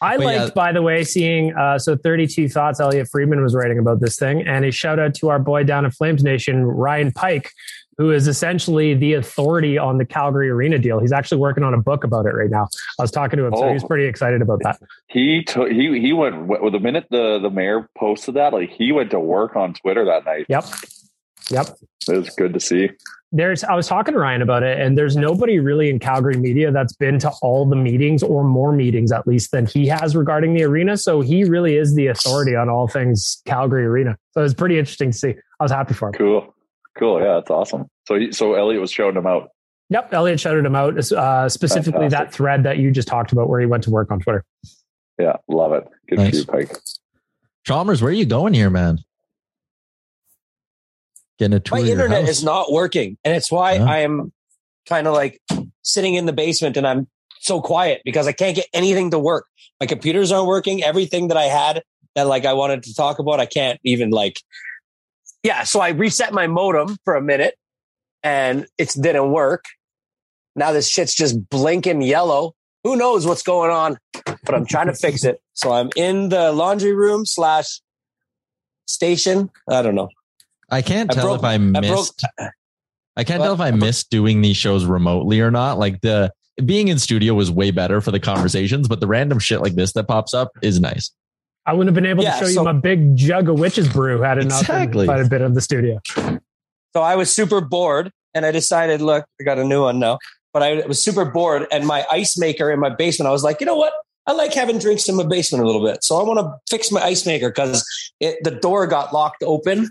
[0.00, 0.50] I But liked, yeah.
[0.54, 2.80] by the way, seeing uh, so 32 thoughts.
[2.80, 5.84] Elliotte Friedman was writing about this thing, and a shout out to our boy down
[5.84, 7.50] in Flames Nation, Ryan Pike,
[7.98, 10.98] who is essentially the authority on the Calgary Arena deal.
[10.98, 12.68] He's actually working on a book about it right now.
[12.98, 13.72] I was talking to him, so Oh.
[13.72, 14.78] he's pretty excited about that.
[15.08, 18.92] He took he he went well, the minute the the mayor posted that like he
[18.92, 20.46] went to work on Twitter that night.
[20.48, 20.64] Yep,
[21.50, 21.66] yep.
[22.08, 22.90] It was good to see.
[23.30, 26.72] There's I was talking to Ryan about it, and there's nobody really in Calgary media
[26.72, 30.54] that's been to all the meetings or more meetings at least than he has regarding
[30.54, 30.96] the arena.
[30.96, 34.16] So he really is the authority on all things Calgary arena.
[34.32, 35.34] So it's pretty interesting to see.
[35.60, 36.14] I was happy for him.
[36.14, 36.54] Cool,
[36.98, 37.20] cool.
[37.20, 37.86] Yeah, that's awesome.
[38.06, 39.50] So, he- so Elliotte was showing him out.
[39.90, 43.60] Yep, Elliotte shouted him out, uh, specifically that thread that you just talked about where
[43.60, 44.44] he went to work on Twitter.
[45.18, 45.86] Yeah, love it.
[46.08, 46.44] Good Nice.
[46.44, 46.78] for you, Pike.
[47.66, 48.98] Chalmers, where are you going here, man?
[51.38, 52.30] Getting a tour My internet house?
[52.30, 53.84] is not working, and it's why Yeah.
[53.84, 54.32] I am
[54.86, 55.40] kind of like
[55.82, 57.06] sitting in the basement and I'm
[57.40, 59.46] so quiet because I can't get anything to work.
[59.80, 60.82] My computers aren't working.
[60.82, 61.82] Everything that I had
[62.14, 64.40] that like I wanted to talk about, I can't even like.
[65.44, 67.54] Yeah, so I reset my modem for a minute,
[68.24, 69.64] and it didn't work.
[70.56, 72.54] Now this shit's just blinking yellow.
[72.82, 73.98] Who knows what's going on?
[74.24, 75.40] But I'm trying to fix it.
[75.52, 77.80] So I'm in the laundry room slash
[78.86, 79.50] station.
[79.68, 80.08] I don't know.
[80.70, 81.82] I can't I tell broke- if I I broke.
[81.82, 82.24] missed.
[83.16, 83.46] I can't What?
[83.46, 85.78] tell if I missed doing these shows remotely or not.
[85.78, 86.32] Like the
[86.64, 89.92] being in studio was way better for the conversations, but the random shit like this
[89.94, 91.10] that pops up is nice.
[91.66, 93.88] I wouldn't have been able Yeah, to show so- you my big jug of witches
[93.88, 95.06] brew had it not Exactly.
[95.06, 96.00] been quite a bit of the studio.
[96.94, 100.18] So I was super bored and I decided, look, I got a new one now.
[100.52, 103.60] But I was super bored and my ice maker in my basement, I was like,
[103.60, 103.92] you know what?
[104.26, 106.02] I like having drinks in my basement a little bit.
[106.04, 107.84] So I want to fix my ice maker because
[108.20, 109.90] the door got locked open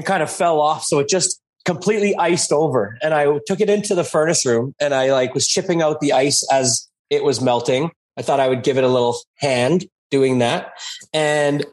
[0.00, 0.82] and kind of fell off.
[0.84, 2.96] So it just completely iced over.
[3.02, 6.14] And I took it into the furnace room and I like was chipping out the
[6.14, 7.90] ice as it was melting.
[8.16, 10.72] I thought I would give it a little hand doing that.
[11.12, 11.66] And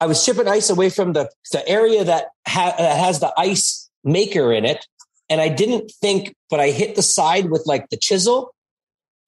[0.00, 3.90] I was chipping ice away from the, the area that, ha- that has the ice
[4.02, 4.86] maker in it.
[5.28, 8.54] And I didn't think, but I hit the side with like the chisel.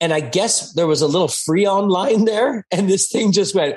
[0.00, 2.64] And I guess there was a little freon line there.
[2.72, 3.76] And this thing just went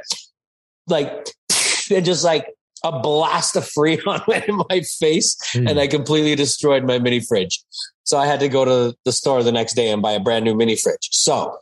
[0.88, 1.28] like,
[1.92, 2.48] and just like
[2.84, 5.38] a blast of freon went in my face.
[5.54, 5.68] Hmm.
[5.68, 7.62] And I completely destroyed my mini fridge.
[8.04, 10.46] So I had to go to the store the next day and buy a brand
[10.46, 11.10] new mini fridge.
[11.12, 11.58] So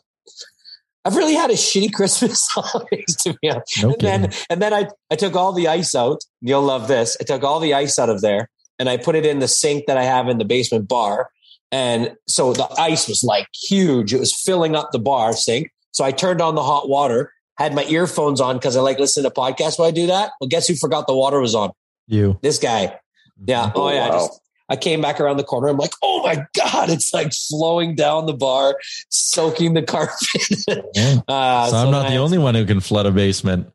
[1.04, 3.82] I've really had a shitty Christmas holidays to be honest.
[3.82, 6.24] No and then and then I, I took all the ice out.
[6.40, 7.16] You'll love this.
[7.20, 8.48] I took all the ice out of there
[8.78, 11.30] and I put it in the sink that I have in the basement bar.
[11.72, 14.12] And so the ice was like huge.
[14.12, 15.70] It was filling up the bar sink.
[15.92, 19.30] So I turned on the hot water, had my earphones on because I like listening
[19.30, 20.32] to podcasts while I do that.
[20.40, 21.70] Well, guess who forgot the water was on?
[22.08, 22.38] You.
[22.42, 22.98] This guy.
[23.46, 23.70] Yeah.
[23.74, 24.06] Oh, Oh, yeah.
[24.06, 24.40] I just
[24.70, 25.68] I came back around the corner.
[25.68, 28.76] I'm like, oh my God, it's like flowing down the bar,
[29.10, 30.16] soaking the carpet.
[30.94, 31.20] Yeah.
[31.28, 33.70] uh, so I'm not I- the only one who can flood a basement.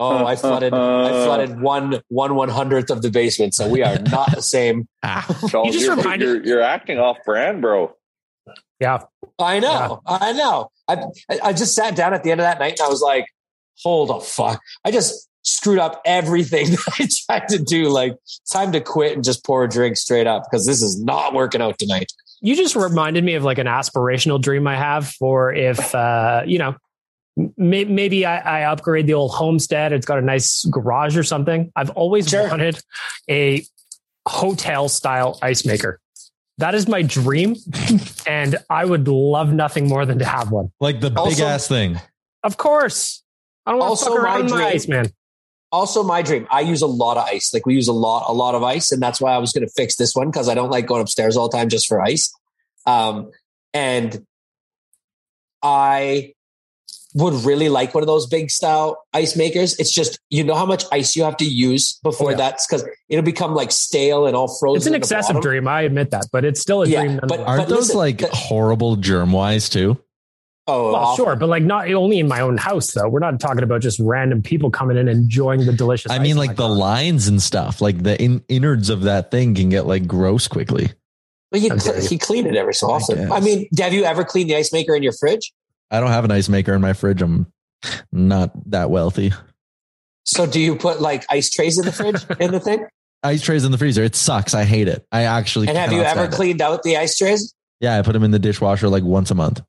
[0.00, 0.72] Oh, I flooded.
[0.72, 3.52] I flooded one one one hundredth of the basement.
[3.54, 4.86] So we are not the same.
[5.02, 7.94] Ah, Charles, just you're, reminded- you're, you're acting off brand, bro.
[8.80, 9.00] Yeah.
[9.38, 10.00] I know.
[10.06, 10.70] I know.
[10.88, 11.04] I
[11.42, 13.26] I just sat down at the end of that night and I was like,
[13.82, 14.60] hold the fuck.
[14.84, 17.88] I just screwed up everything that I tried to do.
[17.88, 18.14] Like,
[18.52, 21.60] time to quit and just pour a drink straight up because this is not working
[21.62, 22.12] out tonight.
[22.40, 26.58] You just reminded me of like an aspirational dream I have for if, uh, you
[26.58, 26.76] know,
[27.56, 29.92] maybe I, I upgrade the old homestead.
[29.92, 31.72] It's got a nice garage or something.
[31.76, 32.48] I've always Sure.
[32.48, 32.80] wanted
[33.28, 33.64] a
[34.26, 36.00] hotel style ice maker.
[36.58, 37.56] That is my dream.
[38.26, 40.70] and I would love nothing more than to have one.
[40.80, 42.00] like the big Also- ass thing.
[42.44, 43.22] Of course.
[43.66, 45.06] I don't want to Also fuck my around with my ice, man.
[45.70, 46.46] Also, my dream.
[46.50, 47.52] I use a lot of ice.
[47.52, 49.66] Like we use a lot, a lot of ice, and that's why I was going
[49.66, 52.00] to fix this one because I don't like going upstairs all the time just for
[52.00, 52.32] ice.
[52.86, 53.30] Um,
[53.74, 54.24] and
[55.62, 56.32] I
[57.14, 59.78] would really like one of those big style ice makers.
[59.78, 62.36] It's just you know how much ice you have to use before Oh, yeah.
[62.36, 64.76] that's because it'll become like stale and all frozen.
[64.76, 65.66] It's an excessive dream.
[65.68, 67.16] I admit that, but it's still a Yeah, dream.
[67.20, 67.48] but- nonetheless.
[67.48, 69.98] Aren't those listen, like the- horrible germ wise too?
[70.70, 73.08] Oh, Well, sure, but like not only in my own house though.
[73.08, 76.12] We're not talking about just random people coming in enjoying the delicious.
[76.12, 76.76] I ice mean, like the car.
[76.76, 80.92] lines and stuff, like the in- innards of that thing can get like gross quickly.
[81.50, 82.02] But you, I'm sorry.
[82.02, 83.16] you it every so often.
[83.16, 83.30] guess.
[83.30, 85.54] I mean, have you ever cleaned the ice maker in your fridge?
[85.90, 87.22] I don't have an ice maker in my fridge.
[87.22, 87.46] I'm
[88.12, 89.32] not that wealthy.
[90.24, 92.86] So do you put like ice trays in the fridge in the thing?
[93.22, 94.02] Ice trays in the freezer.
[94.02, 94.54] It sucks.
[94.54, 95.04] I hate it.
[95.10, 96.36] I actually And have you ever stand it.
[96.36, 97.54] cleaned out the ice trays?
[97.80, 99.60] Yeah, I put them in the dishwasher like once a month.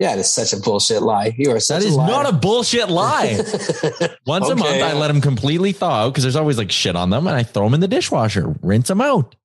[0.00, 1.34] Yeah, it's such a bullshit lie.
[1.38, 3.36] You are such That is a not a bullshit lie.
[4.26, 6.96] Once a Okay, month, I let them completely thaw out because there's always like shit
[6.96, 9.36] on them, and I throw them in the dishwasher, rinse them out.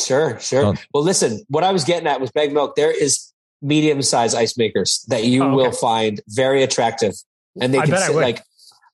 [0.00, 0.62] Sure, sure.
[0.62, 3.30] Don't- Well, listen, what I was getting at was Bag Milk, there is
[3.64, 5.56] medium sized ice makers that you Oh, okay.
[5.56, 7.14] will find very attractive.
[7.60, 8.42] And they I can sit like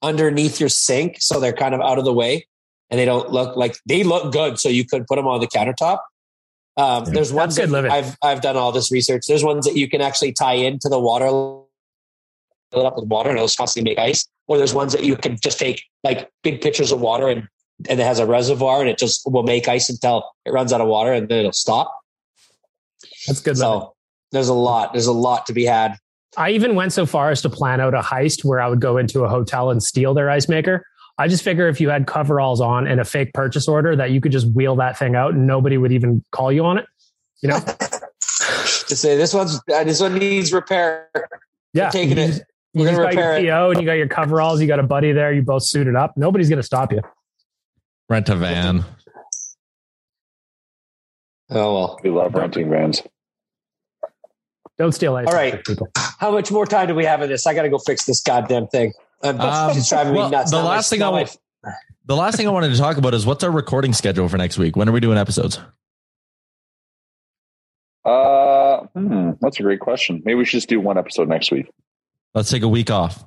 [0.03, 1.17] underneath your sink.
[1.21, 2.47] So they're kind of out of the way
[2.91, 4.59] and they don't look like they look good.
[4.59, 5.99] So you could put them on the countertop.
[6.77, 7.13] Um, Yeah.
[7.15, 7.73] There's ones that.
[7.91, 9.25] I've, I've done all this research.
[9.27, 11.67] There's ones that you can actually tie into the water, fill
[12.75, 14.27] it up with water and it'll constantly make ice.
[14.47, 17.49] Or there's ones that you can just take like big pitchers of water and
[17.89, 20.83] and it has a reservoir and it just will make ice until it runs out
[20.83, 21.91] of water and then it'll stop.
[23.27, 23.57] That's good.
[23.57, 23.95] So
[24.33, 24.93] there's a lot.
[24.93, 25.97] There's a lot to be had.
[26.37, 28.97] I even went so far as to plan out a heist where I would go
[28.99, 30.85] into a hotel and steal their ice maker.
[31.19, 34.21] I just figure if you had coveralls on and a fake purchase order, that you
[34.21, 36.87] could just wheel that thing out and nobody would even call you on it.
[37.43, 41.11] You know, to say this one's uh, this one needs repair.
[41.75, 42.27] yeah, We're taking you it.
[42.29, 42.43] just-
[42.75, 43.51] We're gonna just got your repair it.
[43.51, 44.61] PO and you got your coveralls.
[44.61, 45.33] You got a buddy there.
[45.33, 46.17] You both suited up.
[46.17, 47.01] Nobody's going to stop you.
[48.09, 48.85] Rent a van.
[51.51, 52.01] Oh well.
[52.05, 53.03] We love renting vans.
[54.81, 55.27] Don't steal ice.
[55.27, 55.65] All maker, right.
[55.67, 55.89] people.
[55.97, 57.47] How much more time do we have in this?
[57.47, 58.95] I got to go fix this goddamn thing.
[59.23, 60.51] I'm, Um, it's driving well, me nuts.
[60.51, 61.23] the Not my- last thing I my-
[61.65, 61.73] wa-
[62.07, 64.57] The last thing I wanted to talk about is what's our recording schedule for next
[64.57, 64.77] week?
[64.77, 65.59] When are we doing episodes?
[68.07, 70.23] Uh, hmm, that's a great question.
[70.25, 71.71] Maybe we should just do one episode next week.
[72.35, 73.23] Let's take a week off.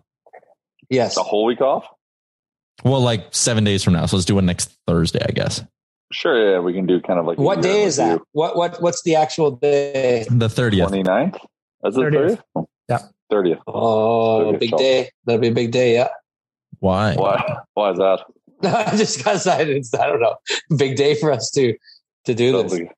[0.89, 1.17] yes.
[1.17, 1.85] a whole week off?
[2.83, 4.07] Well, like seven days from now.
[4.07, 5.63] So let's do it next Thursday, I guess.
[6.13, 8.11] Sure, yeah, we can do kind of like What day is that?
[8.13, 8.25] review.
[8.33, 10.25] What what what's the actual day?
[10.29, 10.89] The 30th.
[10.89, 11.35] 29th?
[11.85, 12.39] Is it 30th.
[12.55, 12.65] 30th?
[12.89, 12.99] Yeah.
[13.31, 13.59] 30th.
[13.67, 15.09] Oh, Okay, big so- day.
[15.25, 15.93] That'll be a big day.
[15.95, 16.09] Yeah.
[16.79, 17.15] Why?
[17.15, 17.57] Why?
[17.73, 18.19] Why is that?
[18.63, 20.35] I just because I, it's, I don't know,
[20.77, 21.75] big day for us to
[22.25, 22.79] to do Sounds this.
[22.81, 22.97] like- it-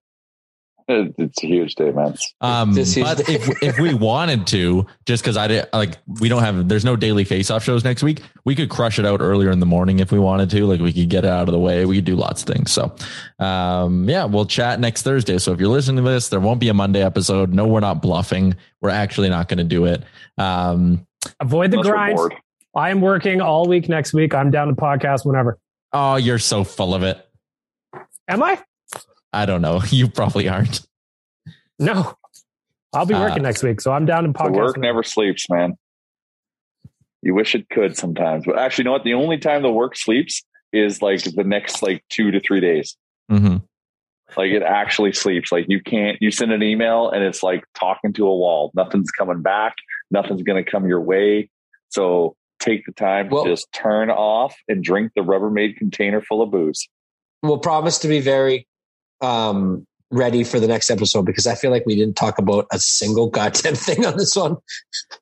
[0.87, 2.15] it's a huge day, man.
[2.41, 6.69] Um, but if if we wanted to, just because I did, like we don't have,
[6.69, 8.21] there's no Daily Faceoff shows next week.
[8.43, 10.65] We could crush it out earlier in the morning if we wanted to.
[10.65, 11.85] Like we could get it out of the way.
[11.85, 12.71] We could do lots of things.
[12.71, 12.95] So,
[13.39, 15.37] um, yeah, we'll chat next Thursday.
[15.39, 17.53] So if you're listening to this, there won't be a Monday episode.
[17.53, 18.55] No, we're not bluffing.
[18.81, 20.03] We're actually not going to do it.
[20.37, 21.07] Um,
[21.39, 22.19] Avoid the grind.
[22.75, 24.35] I am working all week next week.
[24.35, 25.57] I'm down to podcast whenever.
[25.93, 27.25] oh, you're so full of it.
[28.27, 28.61] Am I?
[29.35, 29.81] I don't know.
[29.91, 30.81] You probably aren't.
[31.79, 32.15] No.
[32.93, 34.55] I'll be Uh, working next week, so I'm down in The podcast.
[34.55, 35.77] work never sleeps, man.
[37.21, 39.03] You wish it could sometimes, but actually, you know what?
[39.03, 42.95] The only time the work sleeps is like the next like two to three days.
[43.29, 43.57] hmm
[44.37, 45.51] Like it actually sleeps.
[45.51, 46.17] Like you can't.
[46.21, 48.71] You send an email and it's like talking to a wall.
[48.75, 49.73] Nothing's coming back.
[50.11, 51.49] Nothing's going to come your way.
[51.89, 56.41] So take the time Well- to just turn off and drink the Rubbermaid container full
[56.43, 56.87] of booze.
[57.41, 58.67] We'll promise to be very
[59.21, 62.79] um, ready for the next episode because I feel like we didn't talk about a
[62.79, 64.57] single goddamn thing on this one.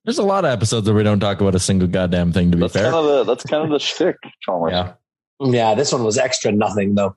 [0.05, 2.51] There's a lot of episodes where we don't talk about a single goddamn thing.
[2.51, 4.71] To be That's fair, kind of the that's kind of the shtick, Chalmers.
[4.71, 4.93] yeah.
[5.39, 7.15] Yeah, this one was extra nothing though.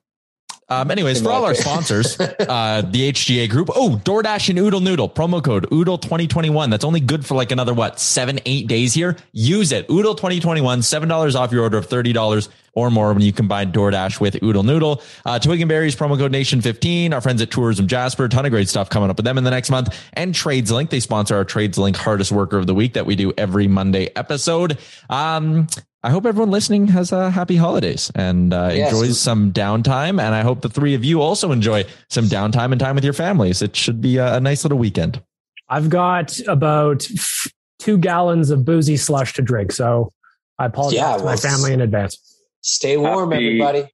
[0.69, 3.69] Um, anyways, for all our sponsors, uh, the HGA group.
[3.73, 6.69] Oh, DoorDash and Oodle Noodle promo code Oodle 2021.
[6.69, 9.15] That's only good for like another what seven, eight days here.
[9.31, 9.89] Use it.
[9.89, 13.71] Oodle 2021, seven dollars off your order of thirty dollars or more when you combine
[13.71, 15.01] DoorDash with Oodle Noodle.
[15.25, 17.11] Uh, Twig and Berries promo code Nation 15.
[17.11, 19.49] Our friends at Tourism Jasper, ton of great stuff coming up with them in the
[19.49, 19.99] next month.
[20.13, 23.15] And Trades Link, they sponsor our Trades Link Hardest Worker of the Week that we
[23.15, 24.77] do every Monday episode.
[25.09, 25.65] Um,
[26.03, 28.93] I hope everyone listening has a happy holidays and uh, Yes.
[28.93, 30.21] enjoys some downtime.
[30.21, 33.13] And I hope the three of you also enjoy some downtime and time with your
[33.13, 33.61] families.
[33.61, 35.21] It should be a, a nice little weekend.
[35.69, 37.47] I've got about f-
[37.79, 40.13] two gallons of boozy slush to drink, so
[40.59, 42.17] I apologize Yeah, to my family in advance.
[42.61, 43.91] Stay warm, Happy- everybody.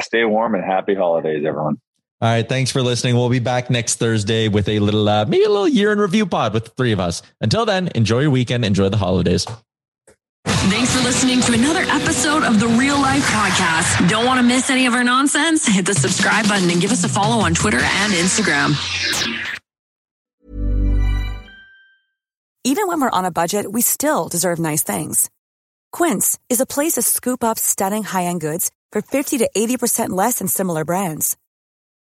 [0.00, 1.76] Stay warm and happy holidays, everyone.
[2.22, 2.48] All right.
[2.48, 3.14] Thanks for listening.
[3.16, 6.26] We'll be back next Thursday with a little, uh, maybe a little year in review
[6.26, 7.22] pod with the three of us.
[7.40, 8.64] Until then, enjoy your weekend.
[8.64, 9.46] Enjoy the holidays.
[10.44, 14.08] Thanks for listening to another episode of the Real Life Podcast.
[14.08, 15.66] Don't want to miss any of our nonsense?
[15.66, 18.74] Hit the subscribe button and give us a follow on Twitter and Instagram.
[22.64, 25.30] Even when we're on a budget, we still deserve nice things.
[25.92, 30.38] Quince is a place to scoop up stunning high-end goods for 50 to 80% less
[30.38, 31.36] than similar brands.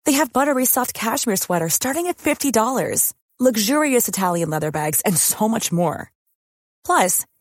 [0.05, 5.49] They have buttery soft cashmere sweaters starting at $50, luxurious Italian leather bags, and so
[5.49, 6.11] much more.
[6.85, 7.27] Plus,